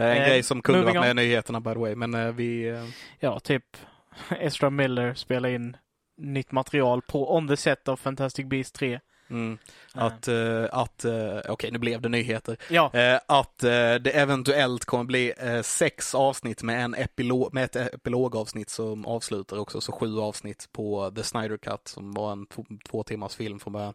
[0.00, 2.14] Det är en Eh, grej som kunde varit med i nyheterna by the way, men
[2.14, 2.68] eh, vi...
[2.68, 2.84] eh,
[3.18, 3.64] Ja, typ
[4.40, 5.76] Ezra Miller spelar in
[6.16, 9.00] nytt material på On the Set av Fantastic Beasts 3.
[9.30, 9.58] Mm,
[9.94, 10.00] Ja.
[10.02, 12.56] att, eh, att eh, okej nu blev det nyheter.
[12.70, 17.64] Ja, Eh, att eh, det eventuellt kommer bli eh, sex avsnitt med, en epilog, med
[17.64, 22.46] ett epilogavsnitt som avslutar också, så sju avsnitt på The Snyder Cut som var en
[22.46, 23.94] två, två timmars film från början.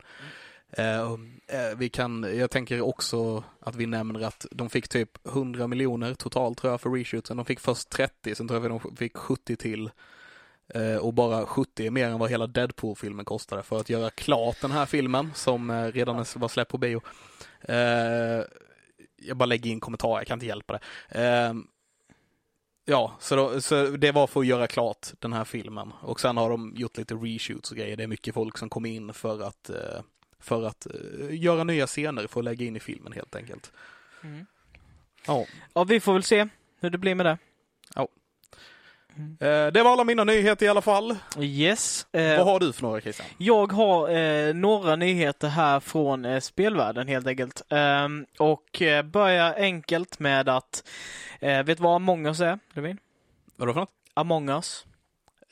[0.78, 1.02] Eh,
[1.48, 6.14] eh, vi kan, jag tänker också att vi nämner att de fick typ 100 miljoner
[6.14, 7.38] totalt tror jag för reshooten.
[7.38, 9.90] De fick först 30, sen tror jag de fick 70 till.
[10.68, 14.62] Eh, och bara 70 är mer än vad hela Deadpool-filmen kostade för att göra klart
[14.62, 17.02] den här filmen som eh, redan var släppt på bio.
[17.62, 18.44] Eh,
[19.18, 20.80] jag bara lägger in kommentarer, jag kan inte hjälpa det.
[21.22, 21.54] Eh,
[22.86, 25.92] ja, så, då, så det var för att göra klart den här filmen.
[26.02, 27.98] Och sen har de gjort lite reshoots och grejer.
[27.98, 30.02] Det är mycket folk som kom in för att, eh,
[30.46, 33.72] för att eh, göra nya scener för att lägga in i filmen helt enkelt.
[34.24, 34.46] Mm.
[35.28, 36.48] Ja, ja, vi får väl se
[36.80, 37.38] hur det blir med det.
[39.40, 41.16] eh, det var alla mina nyheter i alla fall.
[41.40, 42.08] Yes.
[42.12, 43.28] Eh, Vad har du för några Christian?
[43.38, 47.62] Jag har eh, några nyheter här från eh, spelvärlden helt enkelt.
[47.70, 50.84] Ehm, och eh, börjar enkelt med att,
[51.40, 52.98] vet du vad Among us är, Levin?
[53.56, 53.90] Vadå för något?
[54.14, 54.86] Among us.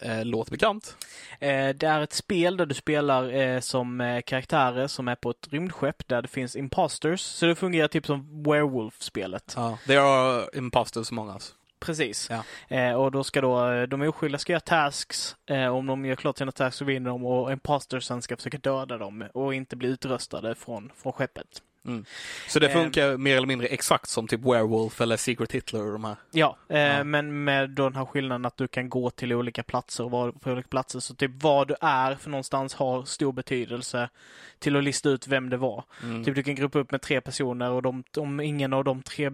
[0.01, 0.97] Eh, låter bekant.
[1.39, 5.29] Eh, det är ett spel där du spelar eh, som eh, karaktärer som är på
[5.29, 7.21] ett rymdskepp där det finns imposters.
[7.21, 9.53] Så det fungerar typ som Werewolf-spelet.
[9.55, 9.77] Ja.
[9.87, 11.55] There are imposters among us.
[11.79, 12.29] Precis.
[12.29, 12.43] Ja.
[12.77, 15.35] Eh, och då ska då de oskyldiga ska göra tasks.
[15.45, 18.97] Eh, om de gör klart sina tasks så vinner de och impostersen ska försöka döda
[18.97, 21.61] dem och inte bli utröstade från, från skeppet.
[21.85, 22.05] Mm.
[22.49, 22.73] Så det Eh.
[22.73, 26.15] funkar mer eller mindre exakt som typ Werewolf eller Secret Hitler och de här.
[26.31, 27.03] Ja, eh, Ja.
[27.03, 30.31] men med då den här skillnaden att du kan gå till olika platser och vara
[30.31, 30.99] på olika platser.
[30.99, 34.09] Så typ vad du är för någonstans har stor betydelse
[34.59, 35.83] till att lista ut vem det var.
[36.03, 36.23] Mm.
[36.23, 39.29] Typ du kan gruppa upp med tre personer och de, om ingen av de tre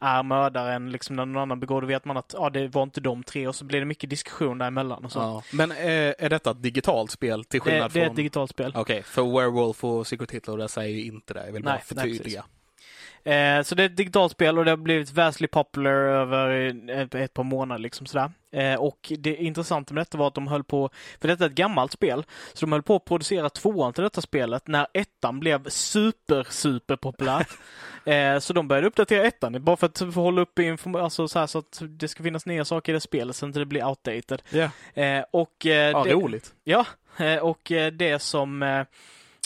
[0.00, 3.00] är mördaren, liksom när någon annan begår, då vet man att ja, det var inte
[3.00, 5.04] de tre och så blir det mycket diskussion däremellan.
[5.04, 5.18] Och så.
[5.18, 5.42] Ja.
[5.52, 8.10] Men eh, är detta ett digitalt spel till det, skillnad det är från...
[8.10, 8.72] ett digitalt spel.
[8.76, 11.46] Okej, för Werewolf och Secret Hitler där säger ju inte det.
[11.46, 12.44] Jag vill bara Nej, nej, förtydliga.
[13.28, 16.50] Eh, så det är ett digitalt spel och det har blivit vastly popular över
[16.90, 18.32] ett, ett par månader liksom sådär.
[18.52, 21.54] Eh, och det intressanta med detta var att de höll på, för detta är ett
[21.54, 25.68] gammalt spel, så de höll på att producera tvåan till detta spelet när ettan blev
[25.68, 27.48] super, super populärt.
[28.04, 31.46] eh, så de började uppdatera ettan bara för att hålla upp information, alltså så, här,
[31.46, 33.84] så att det ska finnas nya saker i det spelet så att det inte blir
[33.84, 34.42] outdated.
[34.94, 36.54] Eh, och, eh, ja det, roligt.
[36.64, 36.86] Ja,
[37.18, 38.84] eh, och eh, det som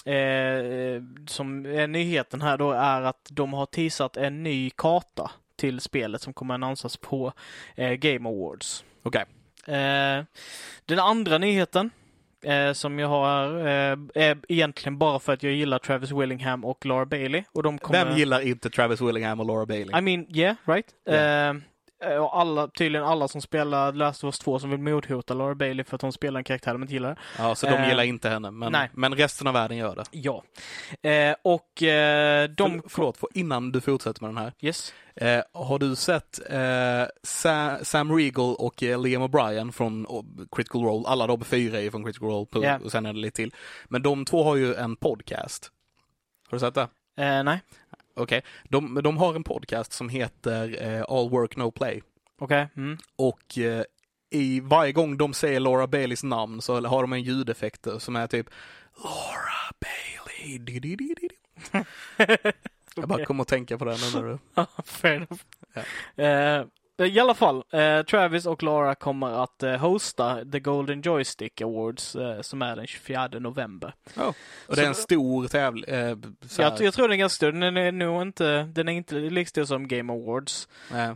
[0.05, 5.31] eh, eh, som är nyheten här då är att de har teasat en ny karta
[5.57, 7.33] till spelet som kommer annonsas på
[7.75, 8.85] eh, Game Awards.
[9.03, 9.25] Okej.
[9.67, 10.25] Eh,
[10.87, 11.91] den andra nyheten
[12.45, 16.87] eh, som jag har eh, är egentligen bara för att jag gillar Travis Willingham och
[16.87, 17.45] Laura Bailey.
[17.53, 18.05] Och de kommer...
[18.05, 19.99] Vem gillar inte Travis Willingham och Laura Bailey?
[19.99, 20.87] I mean, yeah, right.
[21.09, 21.57] Yeah.
[21.57, 21.63] Eh,
[22.03, 25.85] och alla, tydligen alla som spelar Last of Us 2 som vill mordhota Laura Bailey
[25.85, 27.19] för att hon spelar en karaktär de inte gillar.
[27.39, 28.91] Ja, så de Eh, gillar inte henne, men, nej.
[28.93, 30.05] men resten av världen gör det.
[30.11, 30.43] Ja.
[31.11, 32.83] Eh, och eh, de...
[32.83, 34.53] För, förlåt, för innan du fortsätter med den här.
[34.61, 34.95] Yes.
[35.17, 40.25] Eh, har du sett eh, Sa- Sam Riegel och eh, Liam O'Brien från oh,
[40.57, 41.09] Critical Role?
[41.09, 42.79] Alla de fyra är från Critical Role Ja.
[42.85, 43.55] och sen är det lite till.
[43.89, 45.71] Men de två har ju en podcast.
[46.51, 46.89] Har du sett det?
[47.17, 47.61] Eh, nej.
[48.15, 48.43] Okej.
[48.65, 52.03] De, de har en podcast som heter eh, All Work No Play.
[52.39, 52.69] Okej.
[52.77, 52.99] Mm.
[53.17, 53.85] Och eh,
[54.31, 58.27] i varje gång de säger Laura Baileys namn så har de en ljudeffekt som är
[58.27, 58.47] typ
[58.97, 60.59] Laura Bailey.
[60.59, 61.29] Di, di, di, di.
[62.97, 64.39] Jag bara kommer att tänka på den nu.
[64.85, 65.41] Fair enough.
[66.17, 66.67] Eh,
[66.99, 72.17] I alla fall, eh, Travis och Laura kommer att eh, hosta The Golden Joystick Awards
[72.17, 73.95] eh, som är den 24 november.
[74.69, 75.85] Och det är en Så- stor tävling.
[75.85, 76.17] Eh,
[76.47, 77.53] så Jag, jag tror den är ganska stor.
[77.53, 80.69] Den är nog inte, den är inte lika stor som Game Awards.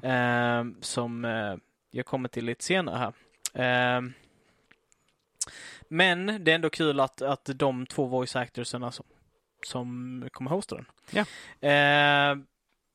[0.03, 1.55] Eh, som eh,
[1.91, 3.13] jag kommer till lite senare
[3.55, 3.97] här.
[3.97, 4.03] Eh,
[5.89, 9.05] men det är ändå kul att, att de två voice actorserna som,
[9.67, 10.87] som kommer hosta den.
[11.11, 11.25] Ja.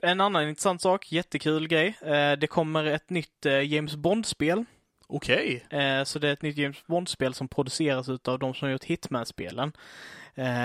[0.04, 1.97] En annan intressant sak, jättekul grej.
[2.02, 4.66] Eh, det kommer ett nytt eh, James Bond-spel.
[5.08, 5.66] Okej.
[5.70, 8.84] Eh, så det är ett nytt James Bond-spel som produceras utav de som har gjort
[8.84, 9.72] Hitman-spelen.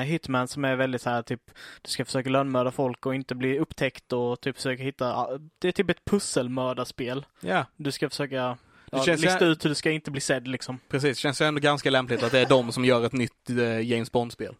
[0.04, 1.40] Hitman som är väldigt så här typ,
[1.82, 5.72] du ska försöka lönnmörda folk och inte bli upptäckt och typ försöka hitta, det är
[5.72, 7.26] typ ett pusselmördarspel.
[7.40, 8.58] Ja, Du ska försöka
[8.90, 10.78] ja, känns- lista ut hur du ska inte bli sedd liksom.
[10.88, 11.18] precis.
[11.18, 13.50] Känns ändå ganska lämpligt att det är de som gör ett nytt
[13.82, 14.54] James Bond-spel.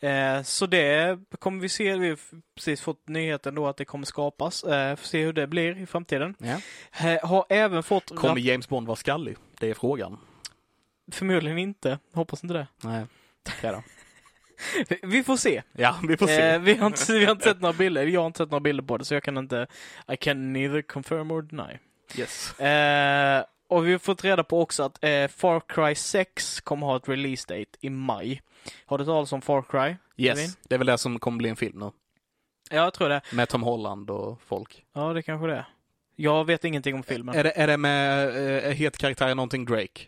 [0.00, 2.18] Eh, så det kommer vi se, vi har
[2.54, 4.64] precis fått nyheten då att det kommer skapas.
[4.64, 6.34] Eh, får se hur det blir i framtiden.
[6.38, 6.60] Ja.
[7.08, 9.36] Eh, har även fått, Kommer James Bond vara skallig?
[9.60, 10.18] Det är frågan.
[11.12, 12.66] förmodligen inte, hoppas inte det.
[12.82, 13.06] Nej.
[13.58, 13.82] Okej då.
[15.02, 15.62] Vi får se.
[15.72, 16.40] Ja, vi får se.
[16.40, 18.60] Eh, vi, har inte, vi har inte sett några bilder, jag har inte sett några
[18.60, 19.66] bilder på det så jag kan inte,
[20.08, 21.78] I can neither confirm or deny.
[22.16, 22.60] Yes.
[22.60, 26.96] Eh, och vi har fått reda på också att eh, Far Cry 6 kommer ha
[26.96, 28.42] ett release date i maj.
[28.86, 29.96] Har du talat om Far Cry?
[30.26, 30.42] Kevin?
[30.42, 30.58] Yes.
[30.68, 31.90] Det är väl det som kommer bli en film nu.
[32.70, 33.22] Ja, jag tror det.
[33.32, 34.84] Med Tom Holland och folk.
[34.92, 35.68] Ja, det kanske det är.
[36.16, 37.34] Jag vet ingenting om filmen.
[37.34, 38.28] Är det, är det med
[38.66, 40.02] eh, het karaktär någonting Drake?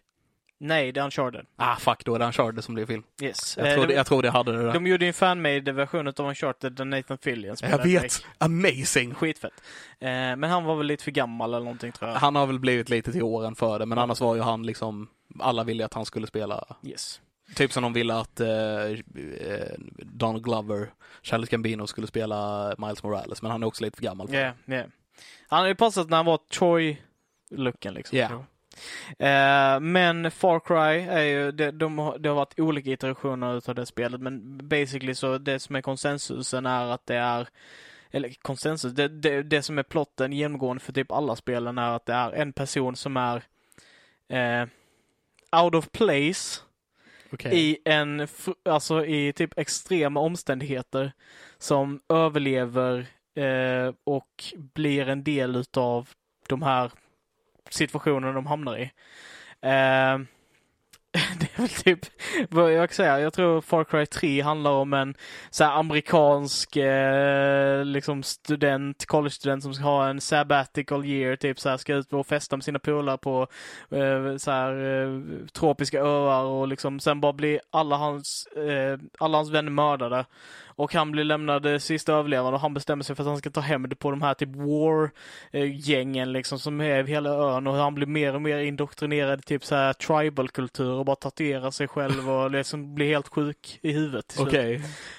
[0.67, 1.47] Nej, det är Uncharted.
[1.57, 3.03] Ah, fuck, då är det Uncharted som blir film.
[3.23, 3.57] Yes.
[3.57, 4.73] Jag Eh, tror, de, det, jag tror det hade det där.
[4.73, 8.01] de gjorde ju en fanmade version av Uncharted där Nathan Fillion jag spelade vet!
[8.03, 8.15] Drake.
[8.39, 9.15] Amazing!
[9.15, 9.53] Skitfett.
[10.01, 12.17] Eh, men han var väl lite för gammal eller någonting tror jag.
[12.19, 15.09] Han har väl blivit lite till åren för det, men annars var ju han liksom,
[15.41, 17.21] alla ville att han skulle spela, Yes.
[17.55, 18.99] typ som de ville att eh, eh,
[19.99, 20.89] Donald Glover,
[21.23, 24.53] Charles Gambino skulle spela Miles Morales, men han är också lite för gammal för Ja,
[24.65, 24.83] ja.
[25.49, 28.19] Han hade ju passat när han var Troy-looken liksom.
[28.19, 28.45] Ja.
[29.19, 33.75] Eh, men Far Cry är ju, det, de har, det har varit olika iterationer utav
[33.75, 37.49] det spelet, men basically så det som är konsensusen är att det är
[38.15, 42.07] eller konsensus, det, det, det som är plotten genomgående för typ alla spelen är att
[42.07, 43.43] det är en person som är
[44.29, 44.69] eh,
[45.63, 46.61] out of place
[47.33, 47.59] Okej.
[47.59, 48.29] i en,
[48.65, 51.13] alltså i typ extrema omständigheter
[51.59, 54.45] som överlever eh, och
[54.75, 56.09] blir en del utav
[56.49, 56.91] de här
[57.71, 58.91] situationen de hamnar i.
[59.63, 60.19] Eh,
[61.41, 61.54] det
[61.85, 61.99] typ
[62.51, 63.21] vad jag kan säga.
[63.21, 65.15] Jag tror Far Cry 3 handlar om en
[65.51, 71.69] så här amerikansk eh, liksom student, college-student som ska ha en sabbatical year, typ så
[71.69, 73.47] här ska ut och festa med sina polare på
[73.91, 75.21] eh, så här eh,
[75.53, 80.25] tropiska öar och liksom sen bara blir alla hans, eh, alla hans vänner mördade.
[80.77, 83.51] Och han blir lämnad eh, sista överlevande och han bestämmer sig för att han ska
[83.51, 87.75] ta hämnd på de här typ war-gängen eh, liksom som är över hela ön och
[87.75, 91.89] han blir mer och mer indoktrinerad i typ så här tribal-kultur och bara tatuerar sig
[91.89, 94.27] själv och liksom blir helt sjuk i huvudet.
[94.29, 94.49] till slut.
[94.49, 94.75] Okej.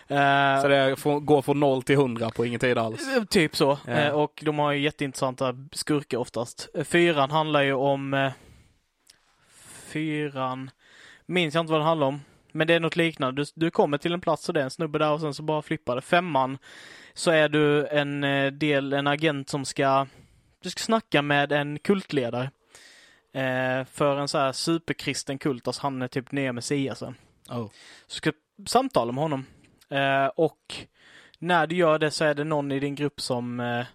[0.07, 3.15] Eh, Så det går från 0 till 100 på ingen tid alls?
[3.17, 3.78] Eh, Typ så.
[3.88, 3.93] Ja.
[3.93, 6.69] Eh, och de har ju jätteintressanta skurkar oftast.
[6.73, 8.13] Eh, Fyran handlar ju om...
[8.13, 8.32] Eh,
[9.88, 10.69] fyran...
[11.26, 12.21] Minns jag inte vad den handlar om.
[12.51, 13.41] Men det är något liknande.
[13.41, 15.43] Du, du kommer till en plats och det är en snubbe där och sen så
[15.43, 16.01] bara flippar det.
[16.01, 16.57] Femman
[17.13, 18.21] så är du en
[18.59, 20.07] del, en agent som ska...
[20.63, 22.51] Du ska snacka med en kultledare.
[23.36, 25.68] Eh, för en så här superkristen kult.
[25.68, 27.16] Alltså han är typ nya messiasen.
[27.50, 27.68] Oh.
[28.08, 28.32] Så ska
[28.68, 29.46] samtala med honom.
[29.90, 30.76] Eh, och
[31.40, 33.86] när du gör det så är det någon i din grupp som eh,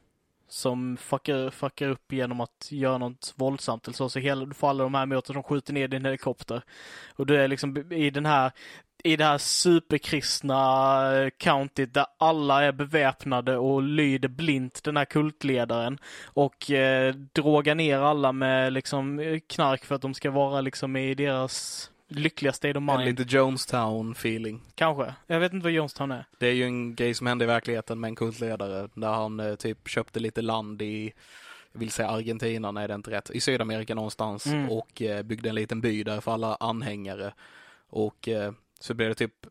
[0.50, 4.08] som fuckar, fuckar upp genom att göra något våldsamt eller så.
[4.08, 6.62] Så hela, du får alla de här emot att de skjuter ner din helikopter.
[7.16, 8.52] Och du är liksom i den här
[9.04, 15.04] i det här superkristna eh, countyt där alla är beväpnade och lyder blint den här
[15.04, 15.98] kultledaren.
[16.24, 20.96] Och eh, drogar ner alla med liksom eh, knark för att de ska vara liksom
[20.96, 23.18] i deras lyckliga state of En mind.
[23.18, 24.60] lite Jonestown feeling.
[24.74, 25.14] Kanske.
[25.26, 26.24] Jag vet inte vad Jonestown är.
[26.38, 29.54] Det är ju en grej som hände i verkligheten med en kultledare där han eh,
[29.54, 31.12] typ köpte lite land i,
[31.72, 34.70] jag vill säga Argentina, nej det är inte rätt, i Sydamerika någonstans Mm.
[34.70, 37.34] och eh, byggde en liten by där för alla anhängare.
[37.90, 39.46] Och eh, så blev det typ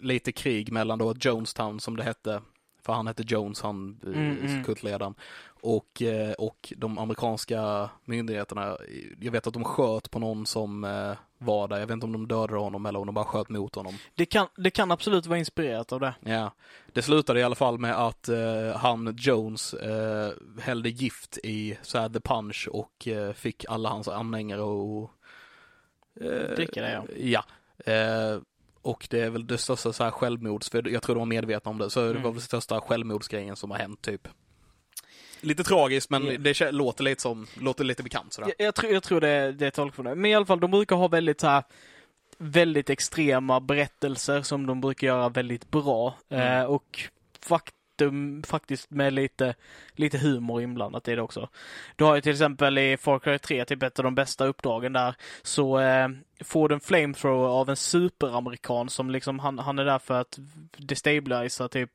[0.00, 2.42] lite krig mellan då Jonestown som det hette,
[2.82, 4.64] för han hette Jones, han eh, Mm, mm.
[4.64, 5.14] kultledaren.
[5.60, 8.76] Och, eh, och de amerikanska myndigheterna,
[9.20, 12.12] jag vet att de sköt på någon som eh, var där, jag vet inte om
[12.12, 13.94] de dödade honom eller om de bara sköt mot honom.
[14.14, 16.14] Det kan, det kan absolut vara inspirerat av det.
[16.20, 16.52] Ja,
[16.92, 21.98] det slutade i alla fall med att eh, han Jones eh, hällde gift i så
[21.98, 25.10] här, the punch och eh, fick alla hans anhängare och
[26.20, 27.04] eh, Dricka det, ja.
[27.16, 27.92] Ja.
[27.92, 28.38] Eh,
[28.82, 31.70] och det är väl det största så här självmords, för jag tror de var medvetna
[31.70, 32.22] om det, så det Mm.
[32.22, 34.28] var väl största självmordsgrejen som har hänt typ.
[35.40, 36.38] Lite tragiskt men Ja.
[36.38, 38.52] det låter lite som, låter lite bekant sådär.
[38.58, 40.14] Jag, jag, tror, jag tror det, det är tolk på det.
[40.14, 41.64] Men i alla fall, de brukar ha väldigt så här
[42.38, 46.14] väldigt extrema berättelser som de brukar göra väldigt bra.
[46.28, 46.60] Mm.
[46.60, 47.00] Eh, och
[47.98, 49.54] faktum, faktiskt med lite,
[49.96, 51.48] lite humor inblandat i det också.
[51.96, 54.92] Du har ju till exempel i Far Cry 3, typ ett av de bästa uppdragen
[54.92, 56.08] där, så eh,
[56.44, 60.38] får du en flamethrower av en superamerikan som liksom, han, han är där för att
[60.76, 61.90] destabilisa typ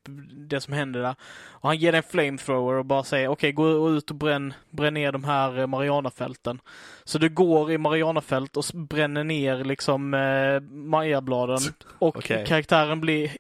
[0.50, 1.16] det som händer där.
[1.62, 4.94] Och han ger dig en flamethrower och bara säger okej, gå ut och bränn, bränn
[4.94, 6.60] ner de här eh, Marianafälten.
[7.04, 11.60] Så du går i Marianafält och bränner ner liksom eh, Majabladen
[12.00, 12.46] och Okej.
[12.46, 13.32] karaktären blir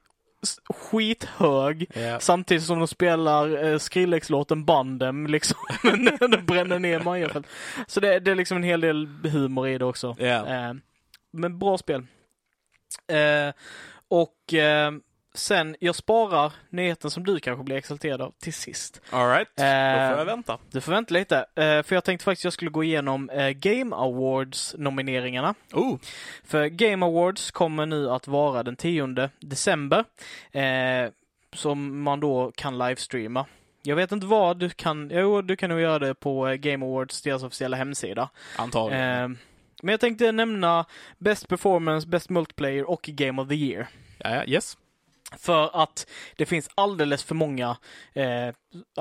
[0.70, 2.20] skithög Ja.
[2.20, 7.48] samtidigt som de spelar eh, Skrillex-låten Bandem liksom när de bränner ner Majafält.
[7.88, 10.16] Så det, det är liksom en hel del humor i det också.
[10.20, 10.48] Ja.
[10.48, 10.74] Eh,
[11.34, 12.06] men bra spel.
[13.08, 13.54] Eh,
[14.08, 14.92] och eh,
[15.34, 19.02] sen, jag sparar nyheten som du kanske blir exalterad av till sist.
[19.10, 19.48] All right.
[19.56, 20.58] då får Eh, jag vänta.
[20.72, 23.96] Du får vänta lite, eh, för jag tänkte faktiskt jag skulle gå igenom eh, Game
[23.96, 25.56] Awards-nomineringarna.
[25.74, 25.98] Oh,
[26.44, 30.06] För Game Awards kommer nu att vara den 10 december.
[30.52, 31.12] Eh,
[31.54, 33.46] som man då kan livestreama.
[33.84, 36.86] Jag vet inte vad du kan, jo du kan nog göra det på eh, Game
[36.86, 38.30] Awards, deras officiella hemsida.
[38.58, 39.32] antagligen.
[39.32, 39.38] Eh,
[39.82, 40.86] men jag tänkte nämna
[41.18, 43.88] Best Performance, Best Multiplayer och Game of the Year.
[44.18, 44.78] ja, yes.
[45.38, 47.78] För att det finns alldeles för många
[48.14, 48.54] eh,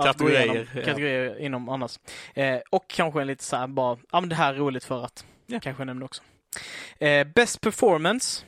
[0.03, 0.83] Kategorier, igenom, ja.
[0.85, 1.99] kategorier inom annars.
[2.35, 5.05] Eh, och kanske en lite så här bara, ja men det här är roligt för
[5.05, 5.25] att.
[5.47, 5.61] Ja.
[5.61, 6.23] Kanske nämna också.
[6.99, 8.45] Eh, Best Performance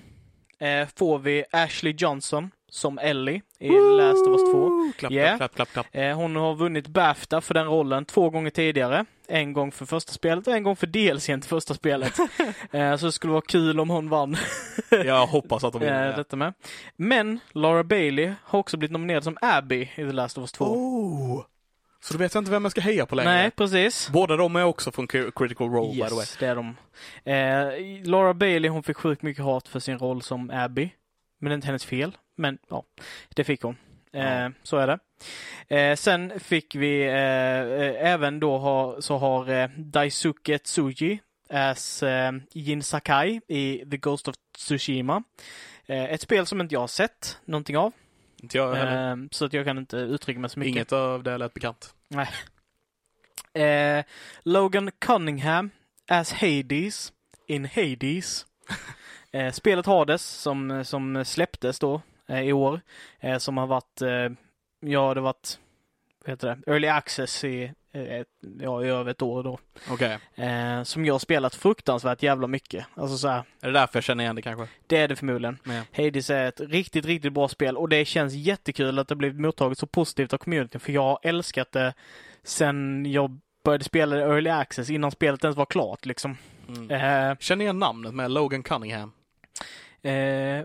[0.59, 4.93] eh, får vi Ashley Johnson som Ellie i Last of Us 2.
[4.99, 5.37] Klapp, Yeah.
[5.37, 6.03] klapp, klapp, klapp, klapp.
[6.03, 9.05] Eh, hon har vunnit Bafta för den rollen två gånger tidigare.
[9.29, 12.19] En gång för första spelet och en gång för DLCn till första spelet.
[12.71, 14.37] eh, så det skulle vara kul om hon vann
[14.91, 16.05] Jag hoppas att de vinner.
[16.05, 16.17] eh, ja.
[16.17, 16.55] detta med.
[16.97, 20.65] Men Laura Bailey har också blivit nominerad som Abby i The Last of Us 2.
[20.65, 21.45] Oh.
[22.01, 23.31] Så då vet inte vem jag ska heja på längre.
[23.33, 24.11] Nej, precis.
[24.11, 26.21] Båda de är också från Cri- Critical Role by the way.
[26.21, 26.77] Yes, det är de.
[27.25, 30.91] Eh, Laura Bailey, hon fick sjukt mycket hat för sin roll som Abby.
[31.41, 32.17] Men det är inte hennes fel.
[32.37, 32.85] Men ja,
[33.35, 33.77] det fick hon.
[34.13, 34.49] Eh.
[34.63, 34.99] Så är det.
[35.77, 41.21] Eh, sen fick vi eh, även då ha, så har eh, Daisuke Tsuji
[41.51, 45.23] as eh, Jin Sakai i The Ghost of Tsushima.
[45.87, 47.93] Eh, ett spel som inte jag har sett någonting av.
[48.43, 49.11] Inte jag heller.
[49.11, 50.77] Eh, så att jag kan inte uttrycka mig så mycket.
[50.77, 51.95] Inget av det lät bekant.
[53.53, 54.05] Eh,
[54.43, 55.71] Logan Cunningham
[56.09, 57.13] as Hades
[57.47, 58.47] in Hades.
[59.53, 62.81] spelet Hades som, som släpptes då i år.
[63.21, 64.09] Eh, som har varit, eh,
[64.81, 65.59] ja det har varit,
[66.25, 68.29] vad heter det, early access i, eh, ett,
[68.61, 69.59] ja, i över ett år då.
[69.91, 70.19] Okej.
[70.35, 72.87] Eh, som jag har spelat fruktansvärt jävla mycket.
[72.95, 74.67] Alltså så här, Är det därför jag känner igen det kanske?
[74.87, 75.59] det är det förmodligen.
[75.65, 79.41] Men, Hades är ett riktigt, riktigt bra spel och det känns jättekul att det blivit
[79.41, 81.95] mottaget så positivt av communityn för jag har älskat det
[82.43, 86.37] sen jag började spela early access innan spelet ens var klart liksom.
[86.69, 86.91] mm.
[86.91, 89.13] Eh, Känner igen namnet med Logan Cunningham.
[90.03, 90.13] eh,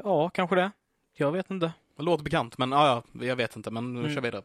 [0.03, 0.71] ja, kanske det.
[1.19, 1.71] Jag vet inte.
[1.97, 4.13] Det låter bekant, men ja, ja, jag vet inte, men nu Mm.
[4.15, 4.43] kör vidare.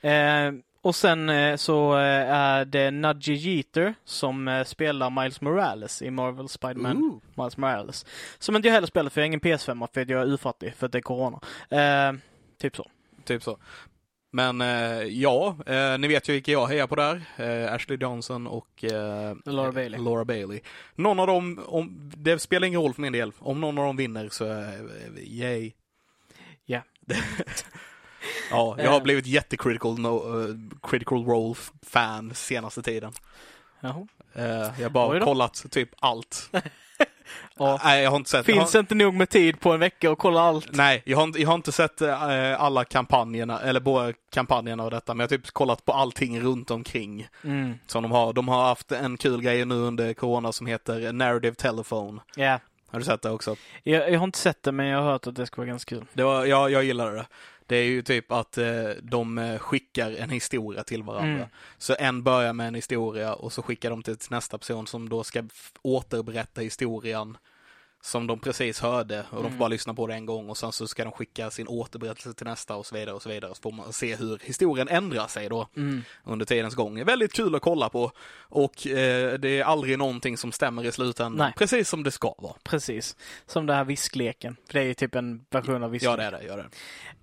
[0.00, 6.02] Eh, och sen eh, så eh, är det Nudgy Jeter som eh, spelar Miles Morales
[6.02, 7.20] i Marvel Spider-Man.
[7.34, 8.06] Miles Morales.
[8.38, 10.74] Som inte jag heller spelat för jag har ingen PS5 för att jag är ufattig
[10.74, 11.40] för att det är Corona.
[11.70, 12.12] Eh,
[12.60, 12.90] typ så.
[13.24, 13.58] Typ så.
[14.34, 15.56] Men eh, ja,
[15.98, 17.22] ni vet ju vilka jag hejar på där.
[17.74, 18.84] Ashley Johnson och
[19.44, 20.00] Laura Bailey.
[20.00, 20.60] Laura Bailey.
[20.94, 23.32] Någon av dem, om, det spelar ingen roll för min del.
[23.38, 24.44] Om någon av dem vinner så
[25.18, 25.72] yay.
[27.12, 27.18] Ja.
[28.50, 29.02] ja, jag har Eh.
[29.02, 33.12] blivit jättecritical no, eh, critical role-fan senaste tiden.
[33.80, 34.06] Jaha.
[34.34, 36.50] Eh, jag har bara kollat typ allt.
[37.56, 37.80] Ja.
[37.84, 38.48] Nej, jag har inte sett.
[38.48, 40.68] jag har, Finns inte nog med tid på en vecka att kolla allt.
[40.72, 44.90] Nej, jag har, inte, jag har inte sett eh, alla kampanjerna, eller båda kampanjerna och
[44.90, 47.74] detta, men jag har typ kollat på allting runt omkring Mm.
[47.86, 48.32] som de har.
[48.32, 52.20] De har haft en kul grej nu under corona som heter Narrative Telephone.
[52.36, 52.58] Ja.
[52.92, 53.56] Har du sett det också?
[53.82, 55.96] Jag, jag har inte sett det men jag har hört att det ska vara ganska
[55.96, 56.04] kul.
[56.12, 57.26] Det var, jag, jag gillade det.
[57.66, 58.66] Det är ju typ att eh,
[59.02, 61.34] de eh, skickar en historia till varandra.
[61.34, 61.48] Mm.
[61.78, 65.24] Så en börjar med en historia och så skickar de till nästa person som då
[65.24, 65.44] ska
[65.82, 67.36] återberätta historien
[68.04, 69.52] som de precis hörde och de Mm.
[69.52, 72.34] får bara lyssna på det en gång och sen så ska de skicka sin återberättelse
[72.34, 73.54] till nästa och så vidare och så vidare.
[73.54, 76.02] Så får man se hur historien ändrar sig då Mm.
[76.24, 77.04] under tidens gång.
[77.04, 81.46] Väldigt kul att kolla på och eh, det är aldrig någonting som stämmer i slutändan.
[81.46, 81.54] Nej.
[81.56, 82.54] Precis som det ska vara.
[82.64, 83.16] Precis.
[83.46, 84.56] Som det här viskleken.
[84.66, 86.12] För det är ju typ en version av visklek.
[86.12, 86.42] Ja, det är det.
[86.44, 86.68] Gör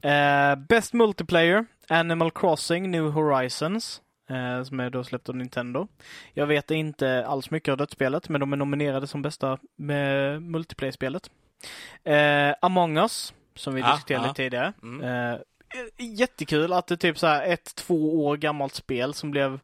[0.01, 0.09] det.
[0.09, 4.01] Eh, Best Multiplayer, Animal Crossing New Horizons.
[4.29, 5.87] Eh, som är då släppt av Nintendo.
[6.33, 10.41] Jag vet inte alls mycket av det spelet, men de är nominerade som bästa med
[10.41, 11.29] multiplayer-spelet.
[12.03, 14.33] Eh, Among Us, som vi Ja, diskuterade ja.
[14.33, 14.73] tidigare.
[14.83, 15.31] Mm.
[15.33, 15.39] Eh,
[15.97, 19.59] jättekul att det är typ så här ett, två år gammalt spel som blev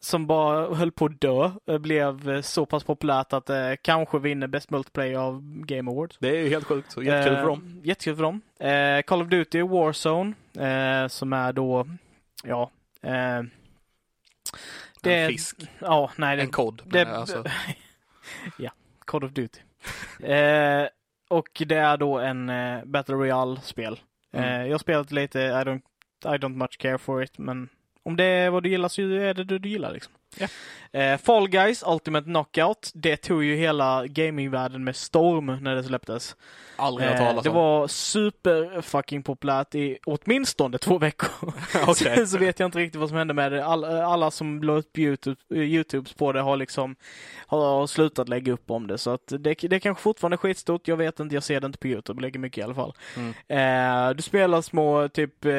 [0.00, 4.18] som bara höll på att dö, eh, blev eh, så pass populärt att det kanske
[4.18, 6.16] vinner Best Multiplayer av Game Awards.
[6.20, 6.92] Det är ju helt sjukt.
[6.92, 7.80] Så jättekul för Eh, dem.
[7.84, 8.40] Jättekul för dem.
[8.58, 11.86] Eh, Call of Duty Warzone, eh, som är då,
[12.44, 12.70] ja,
[13.02, 13.42] eh,
[15.00, 15.56] det En fisk.
[15.78, 16.82] ja, nej, det, En kod.
[16.84, 17.44] det, men, alltså,
[18.58, 18.70] ja,
[19.04, 19.60] Call of Duty.
[20.22, 20.88] eh,
[21.28, 24.00] och det är då en eh, Battle Royale-spel.
[24.32, 24.48] Mm.
[24.48, 25.82] Eh, jag har spelat lite, I don't,
[26.24, 27.68] I don't much care for it, men
[28.02, 30.12] om det är vad du gillar så är det det du gillar liksom.
[30.94, 36.36] Eh, Fall Guys Ultimate Knockout, det tog ju hela gamingvärlden med storm när det släpptes.
[36.76, 37.56] aldrig hört Eh, talas det om.
[37.56, 41.94] var super fucking populärt i åtminstone två veckor.
[41.94, 43.64] Sen så vet jag inte riktigt vad som hände med det.
[43.64, 46.96] All, alla som la upp YouTube, eh, Youtubes på det har liksom
[47.46, 48.98] har slutat lägga upp om det.
[48.98, 50.88] Så att det, det är kanske fortfarande är skitstort.
[50.88, 52.22] Jag vet inte, jag ser det inte på Youtube.
[52.22, 52.94] Lägger mycket i alla fall.
[53.16, 54.10] Mm.
[54.10, 55.52] Eh, du spelar små typ eh,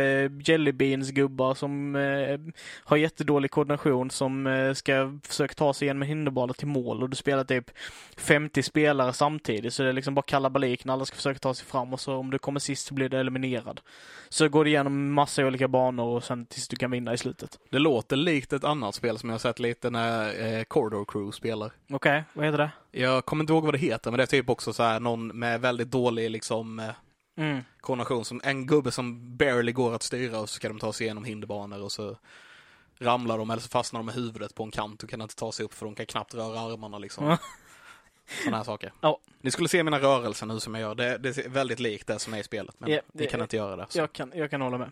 [0.44, 2.40] jellybeans gubbar som eh,
[2.84, 7.16] har jättedålig koordination som eh, ska försöka ta sig igenom hinderbanan till mål och du
[7.16, 7.72] spelar typ
[8.18, 11.66] 50 spelare samtidigt så det är liksom bara kalabalik när alla ska försöka ta sig
[11.66, 13.82] fram och så om du kommer sist så blir du eliminerad.
[14.30, 17.59] Så går du igenom massa olika banor och sen tills du kan vinna i slutet.
[17.70, 20.26] Det låter likt ett annat spel som jag har sett lite när
[20.57, 21.72] eh, Corridor Crew spelar.
[21.91, 22.72] Okej, vad heter det?
[22.99, 25.28] Jag kommer inte ihåg vad det heter, men det är typ också så här någon
[25.28, 26.89] med väldigt dålig liksom eh,
[27.38, 27.61] Mm.
[27.82, 28.26] koordination.
[28.26, 31.24] Som en gubbe som barely går att styra och så ska de ta sig igenom
[31.24, 32.18] hinderbanor och så
[33.00, 35.52] ramlar de eller så fastnar de med huvudet på en kant och kan inte ta
[35.52, 37.38] sig upp för de kan knappt röra armarna liksom.
[38.44, 38.94] Sådana här saker.
[39.02, 39.20] Ja.
[39.41, 40.96] Ni skulle se mina rörelser nu som jag gör.
[40.96, 43.41] Det, det är väldigt likt det som är i spelet, men Ja, ni det- kan
[43.41, 43.86] inte göra det.
[43.89, 44.00] Så.
[44.00, 44.91] Jag kan, jag kan hålla med.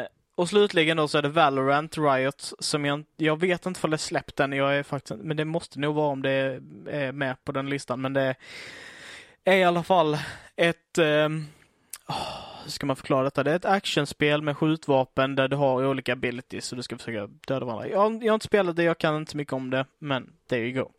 [0.00, 3.90] Eh, och slutligen då så är det Valorant Riot som jag, jag vet inte om
[3.90, 4.52] det släppt än.
[4.52, 6.60] Jag är faktiskt, men det måste nog vara om det
[6.90, 8.00] är med på den listan.
[8.00, 8.34] Men det
[9.44, 10.18] är i alla fall
[10.56, 11.46] ett ehm,
[12.08, 12.38] åh,
[12.70, 13.42] hur ska man förklara detta?
[13.42, 17.26] Det är ett actionspel med skjutvapen där du har olika abilities och du ska försöka
[17.46, 17.88] döda varandra.
[17.88, 20.60] Jag, jag har inte spelat det, jag kan inte så mycket om det, men there
[20.68, 20.90] you go.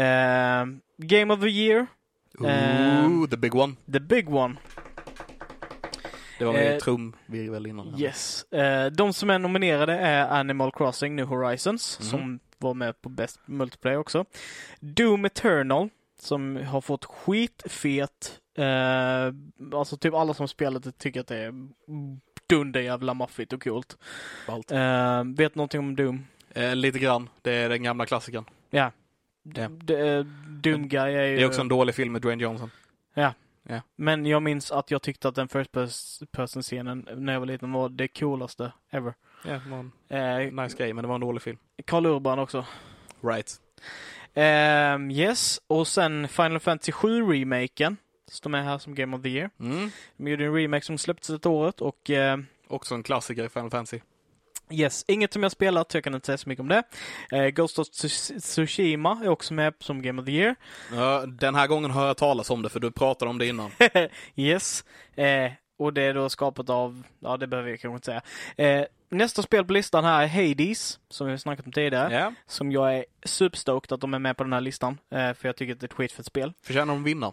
[0.00, 0.66] Eh,
[0.96, 1.86] Game of the year,
[2.38, 3.28] Ooh, Ehm.
[3.28, 3.74] the big one.
[3.92, 4.54] the big one.
[6.38, 8.00] Det var med eh, trumvirvel innan.
[8.00, 8.44] Yes.
[8.52, 12.08] Eh, de som är nominerade är Animal Crossing New Horizons, Mhm.
[12.08, 14.24] som var med på Best Multiplayer också.
[14.80, 15.88] Doom Eternal,
[16.22, 19.32] som har fått skitfet, eh,
[19.78, 21.52] alltså typ alla som spelat det tycker att det är
[22.48, 23.96] dunder jävla maffigt och coolt.
[24.70, 26.26] Eh, vet någonting om Doom?
[26.54, 27.28] Eh, lite grann.
[27.42, 28.44] Det är den gamla klassikern.
[28.70, 28.90] Ja.
[29.42, 29.68] Ja.
[29.68, 31.36] D- eh, Doom Guy är ju...
[31.36, 32.70] Det är också en dålig film med Dwayne Johnson.
[33.96, 37.72] Men jag minns att jag tyckte att den first pers- person-scenen när jag var liten
[37.72, 39.14] var det coolaste ever.
[39.44, 41.58] Ja, det var en Eh, nice grej, men det var en dålig film.
[41.84, 42.66] Karl Urban också.
[43.20, 43.54] Right.
[44.34, 47.96] Ehm, yes, och sen Final Fantasy 7-remaken.
[48.30, 49.50] Står med här som Game of the Year.
[49.60, 49.90] Mm.
[50.16, 53.70] De gjorde en remake som släpptes ett året och eh, Också en klassiker i Final
[53.70, 54.00] Fantasy.
[54.70, 56.82] yes, inget som jag spelat så jag kan inte säga så mycket om det.
[57.32, 60.54] Eh, Ghost of Tsu- Tsushima är också med som Game of the Year.
[60.92, 63.70] Ja, den här gången har jag talat om det, för du pratade om det innan.
[64.36, 64.84] yes.
[65.14, 68.22] Eh, och det är då skapat av, ja det behöver jag kanske inte
[68.56, 68.78] säga.
[68.80, 72.14] Eh, nästa spel på listan här är Hades, som vi har snackat om tidigare.
[72.14, 72.32] Ja.
[72.46, 74.98] Som jag är superstoked att de är med på den här listan.
[75.10, 76.52] Eh, för jag tycker att det är ett skitfett spel.
[76.62, 77.32] Förtjänar de vinna?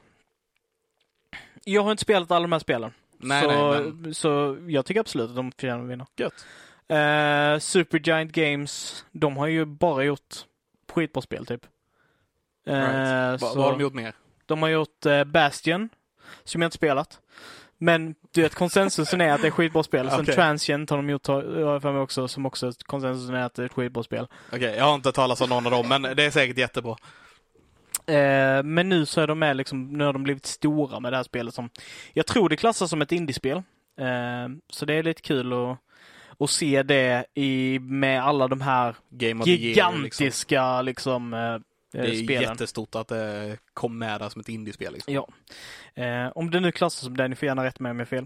[1.63, 2.91] Jag har inte spelat alla de här spelen.
[3.17, 6.05] Nej, så, nej, men så jag tycker absolut att de förtjänar att vinna.
[6.17, 6.45] gött.
[6.87, 10.35] Eh, Supergiant Games, de har ju bara gjort
[10.91, 11.65] skitbra spel typ.
[12.67, 13.39] Eh, Right.
[13.39, 14.13] Så vad har de gjort mer?
[14.45, 15.89] de har gjort eh, Bastion,
[16.43, 17.21] som jag inte spelat.
[17.81, 20.09] Men du vet, konsensusen är att det är skitbra spel.
[20.09, 20.35] Sen Okej.
[20.35, 23.73] Transient har de gjort, för mig också, som också konsensusen är att det är ett
[23.73, 24.27] skitbra spel.
[24.53, 26.95] Okej, jag har inte talat om någon av dem, men det är säkert jättebra.
[28.05, 31.17] Eh, men nu så är de med liksom, nu har de blivit stora med det
[31.17, 31.69] här spelet som
[32.13, 33.57] jag tror det klassas som ett indiespel.
[33.99, 35.77] Eh, så det är lite kul att,
[36.39, 39.65] att se det i, med alla de här Game liksom.
[39.67, 41.57] gigantiska liksom, eh,
[41.91, 42.41] Det är spelen.
[42.43, 44.93] jättestort att det kom med där som ett indiespel.
[44.93, 45.13] Liksom.
[45.13, 45.27] Ja.
[46.03, 48.09] Eh, om det nu klassas som det, ni får gärna rätta mig om jag har
[48.09, 48.25] fel.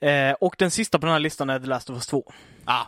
[0.00, 2.32] Eh, och den sista på den här listan är The Last of Us 2.
[2.64, 2.84] Ah,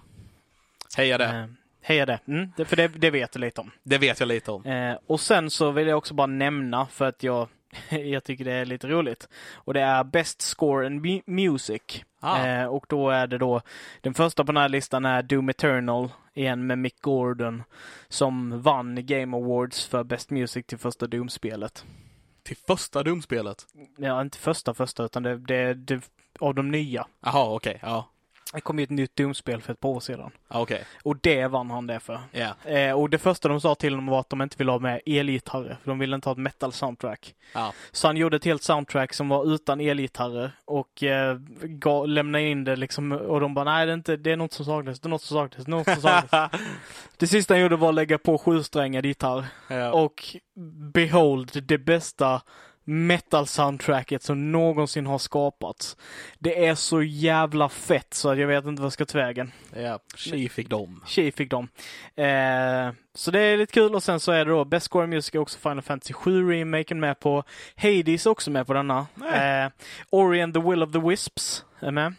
[0.96, 1.24] heja det.
[1.24, 1.46] Eh,
[1.82, 2.18] heja det.
[2.28, 3.70] Mm, det för det, det vet jag lite om.
[3.82, 4.64] Det vet jag lite om.
[4.66, 7.48] Eh, och sen så vill jag också bara nämna, för att jag,
[7.90, 9.28] jag tycker det är lite roligt.
[9.54, 11.82] Och det är Best Score and Mu- Music.
[12.20, 12.46] Ah.
[12.46, 13.60] Eh, och då är det då,
[14.00, 17.62] den första på den här listan är Doom Eternal, igen med Mick Gordon,
[18.08, 21.84] som vann Game Awards för Best Music till första Doom-spelet.
[22.42, 23.66] Till första dumspelet.
[23.96, 26.00] Ja, inte första första, utan det, det, det
[26.40, 27.06] av de nya.
[27.20, 27.78] Jaha, okej.
[27.82, 28.08] Ja,
[28.56, 30.30] Det kom ju ett nytt Doom-spel för ett par år sedan.
[30.48, 30.84] Ja, okej.
[31.02, 32.20] Och det vann han det för.
[32.32, 32.70] Ja.
[32.70, 35.00] Eh, och det första de sa till honom var att de inte ville ha med
[35.06, 37.34] elgitarrer, för de ville inte ha ett metal-soundtrack.
[37.52, 37.72] Ja.
[37.92, 42.64] Så han gjorde ett helt soundtrack som var utan elgitarrer och eh, gav, lämnade in
[42.64, 45.06] det liksom och de bara nej det är, inte, det är något som saknas, det
[45.06, 46.50] är något som saknas, något som saknas.
[47.16, 49.92] det sista han gjorde var att lägga på sjusträngad gitarr ja.
[49.92, 50.24] och
[50.94, 52.42] behold det bästa
[52.86, 55.96] metal-soundtracket som någonsin har skapats.
[56.38, 59.52] Det är så jävla fett så att jag vet inte vad jag ska ta vägen.
[59.76, 59.98] ja.
[60.16, 61.02] Tji fick dem.
[61.06, 61.68] Tji fick de.
[62.16, 65.34] Eh, så det är lite kul och sen så är det då Best Score Music
[65.34, 67.44] är också Final Fantasy 7 remaken med på.
[67.76, 69.06] Hades är också med på denna.
[69.34, 69.70] Eh,
[70.10, 72.14] Ori and the Will of the Wisps är med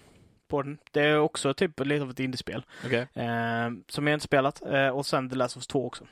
[0.48, 0.78] på den.
[0.92, 2.66] Det är också typ lite av ett indiespel.
[2.86, 3.08] Okej.
[3.14, 4.62] Eh, som jag inte spelat.
[4.66, 6.04] Eh, och sen The Last of Us 2 också.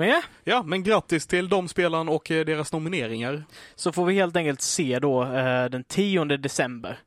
[0.00, 3.44] Men ja, Ja, men grattis till de spelarna och eh, deras nomineringar.
[3.74, 6.98] så får vi helt enkelt se då eh, den 10 december.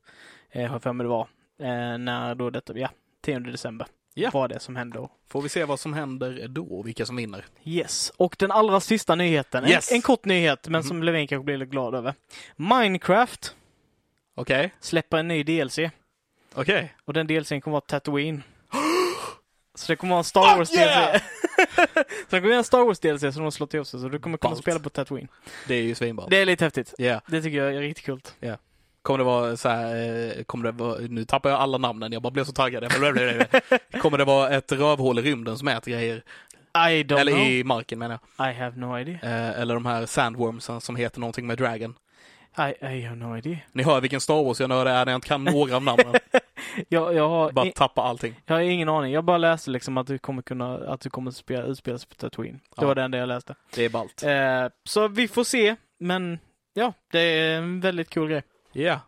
[0.52, 1.28] Eh, har jag för mig det var.
[1.60, 2.90] Eh, när då detta, ja,
[3.22, 3.88] 10 december.
[4.14, 4.30] Ja.
[4.34, 5.10] Vad det som händer.
[5.30, 7.46] Får vi se vad som händer då och vilka som vinner.
[7.64, 9.68] Yes, och den allra sista nyheten.
[9.68, 9.92] Yes.
[9.92, 12.14] En, en kort nyhet, men som Levin kanske blir lite glad över.
[12.56, 13.56] Minecraft
[14.36, 14.74] Okej.
[14.80, 15.80] släpper en ny DLC.
[16.54, 16.96] Okej.
[17.06, 18.44] Och den DLCn kommer vara Tatooine.
[19.76, 21.22] Så det kommer vara en Star Wars yeah!
[21.76, 24.20] Så det kommer vara en Star Wars DLC som de slått ihop sig, så du
[24.20, 24.62] kommer kunna Ballt.
[24.62, 25.28] spela på Tatooine.
[25.68, 26.26] Det är ju svinbra.
[26.30, 26.94] Det är lite häftigt.
[26.98, 27.22] Ja.
[27.28, 28.22] Det tycker jag är riktigt kul.
[29.02, 29.96] Kommer det vara så här,
[30.38, 32.92] eh, kommer det vara, nu tappar jag alla namnen, jag bara blev så taggad.
[34.02, 36.24] kommer det vara ett rövhål i rymden som äter grejer?
[36.76, 37.48] I don't Eller know.
[37.48, 38.52] i marken menar jag.
[38.52, 39.20] I have no idea.
[39.24, 41.96] Eh, eller de här sandwormsen som heter någonting med dragon.
[42.58, 43.58] I, I have no idea.
[43.72, 46.14] Ni hör vilken Star Wars jag nördar är när jag inte kan några av namnen.
[46.90, 48.36] Jag, jag, har, Bara tappa allting.
[48.46, 49.14] jag har ingen aning.
[49.14, 52.16] Jag bara läste liksom att du kommer kunna, att du kommer spela, utspela sig på
[52.16, 52.54] Tatooine.
[52.76, 52.88] Det Ja.
[52.88, 53.56] var det enda jag läste.
[53.76, 54.24] Det är ballt.
[54.24, 56.40] Eh, så vi får se, men
[56.74, 58.44] ja, det är en väldigt cool grej.
[58.72, 59.00] Ja.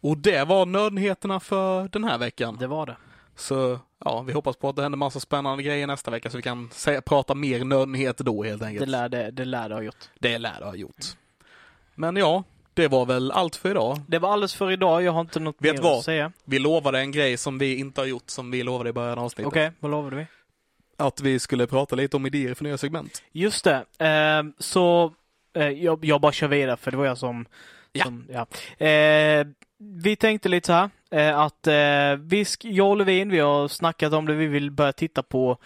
[0.00, 2.56] Och det var nördnyheterna för den här veckan.
[2.60, 2.96] Det var det.
[3.36, 6.42] Så ja, vi hoppas på att det händer massa spännande grejer nästa vecka så vi
[6.42, 8.80] kan säga, prata mer nördnyheter då helt enkelt.
[8.86, 10.08] Det lär det, det lär det ha gjort.
[10.18, 11.04] det lär det ha gjort.
[11.94, 12.44] Men ja,
[12.74, 14.00] det var väl allt för idag.
[14.06, 15.02] Det var alldeles för idag.
[15.02, 15.98] Jag har inte något Vet mer vad?
[15.98, 16.32] att säga.
[16.44, 19.24] Vi lovade en grej som vi inte har gjort som vi lovade i början av
[19.24, 19.46] avsnittet.
[19.46, 20.26] Okej, vad lovade vi?
[20.96, 23.22] Att vi skulle prata lite om idéer för nya segment.
[23.32, 23.84] Just det.
[23.98, 25.12] Eh, så
[25.56, 27.46] eh, jag, jag bara kör vidare för det var jag som...
[27.92, 28.04] Ja.
[28.04, 28.86] som ja.
[28.86, 29.46] Eh,
[29.78, 34.12] vi tänkte lite så här eh, att eh, vi, jag och Levin, vi har snackat
[34.12, 34.34] om det.
[34.34, 35.58] Vi vill börja titta på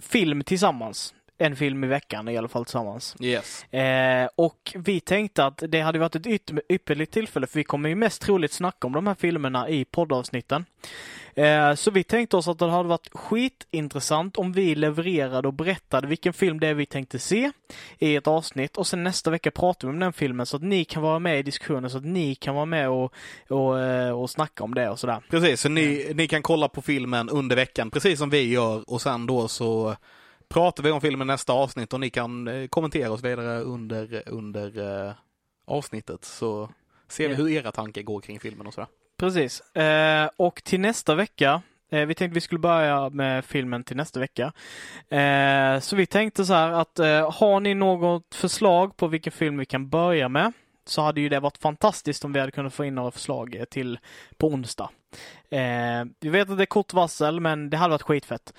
[0.00, 1.14] film tillsammans.
[1.38, 3.16] En film i veckan i alla fall tillsammans.
[3.20, 3.64] Yes.
[3.72, 7.88] Eh, och vi tänkte att det hade varit ett yt- ypperligt tillfälle för vi kommer
[7.88, 10.64] ju mest troligt snacka om de här filmerna i poddavsnitten.
[11.36, 16.06] Eh, så vi tänkte oss att det hade varit skitintressant om vi levererade och berättade
[16.06, 17.50] vilken film det är vi tänkte se
[17.98, 20.84] i ett avsnitt och sen nästa vecka pratar vi om den filmen så att ni
[20.84, 23.12] kan vara med i diskussionen så att ni kan vara med och,
[23.48, 25.22] och, eh, och snacka om det och sådär.
[25.30, 29.02] Precis, så ni, ni kan kolla på filmen under veckan, precis som vi gör och
[29.02, 29.96] sen då så
[30.48, 35.06] pratar vi om filmen nästa avsnitt och ni kan eh, kommentera oss vidare under, under
[35.06, 35.12] eh,
[35.64, 36.70] avsnittet så
[37.08, 38.88] ser vi hur era tankar går kring filmen och sådär.
[39.18, 39.76] Precis.
[39.76, 44.20] Eh, och till nästa vecka, eh, vi tänkte vi skulle börja med filmen till nästa
[44.20, 44.52] vecka.
[45.08, 46.98] Eh, så vi tänkte så här att
[47.34, 50.52] har ni något förslag på vilken film vi kan börja med
[50.88, 53.64] så hade ju det varit fantastiskt om vi hade kunnat få in några förslag eh,
[53.64, 53.98] till
[54.36, 54.90] på onsdag.
[55.50, 58.54] Eh, vi vet att det är kort varsel men det hade varit skitfett.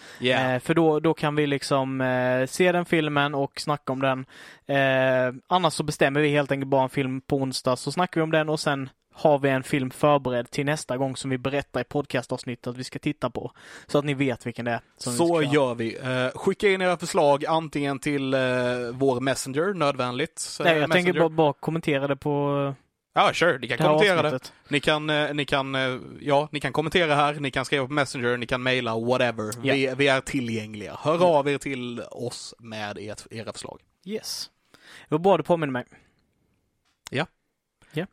[0.55, 4.25] Eh, för då, då kan vi liksom eh, se den filmen och snacka om den.
[4.65, 8.23] Eh, annars så bestämmer vi helt enkelt bara en film på onsdag så snackar vi
[8.23, 11.81] om den och sen har vi en film förberedd till nästa gång som vi berättar
[11.81, 13.51] i podcastavsnittet att vi ska titta på.
[13.87, 14.79] Så att ni vet vilken det är.
[14.79, 15.95] Vi Så ska- gör vi.
[15.97, 18.39] Eh, skicka in era förslag antingen till eh,
[18.93, 20.57] vår Messenger, nödvändigt.
[20.59, 21.05] eh, Nej, jag Messenger.
[21.05, 22.73] tänker bara, bara kommentera det på
[23.17, 24.27] Ja, sure, ni kan det kommentera det.
[24.27, 24.53] avsnittet.
[24.69, 25.75] Ni kan, ni kan,
[26.21, 29.61] ja, ni kan kommentera här, ni kan skriva på Messenger, ni kan mejla, whatever.
[29.61, 30.97] Vi, vi är tillgängliga.
[31.01, 31.27] Hör Mm.
[31.27, 33.81] av er till oss med ert, era förslag.
[34.05, 34.49] Yes.
[35.09, 35.85] Det var bra du påminner mig.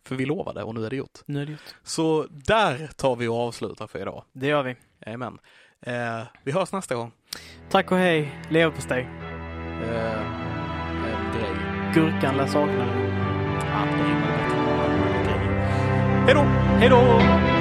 [0.07, 1.19] För vi lovade och nu är det gjort.
[1.27, 1.75] Nu är det gjort.
[1.83, 4.25] Så där tar vi och avslutar för idag.
[4.33, 4.77] Det gör vi.
[5.07, 5.39] Amen.
[5.87, 7.13] Eh, vi hörs nästa gång.
[7.71, 8.39] Tack och hej.
[8.51, 9.09] Leverpastej.
[9.83, 10.23] Eh,
[11.05, 11.57] en grej.
[11.95, 13.05] Gurkan lär sakna dig.
[13.73, 14.63] Ja, det rimmar bättre.
[16.27, 16.43] Hej då!
[16.79, 17.52] Hej då!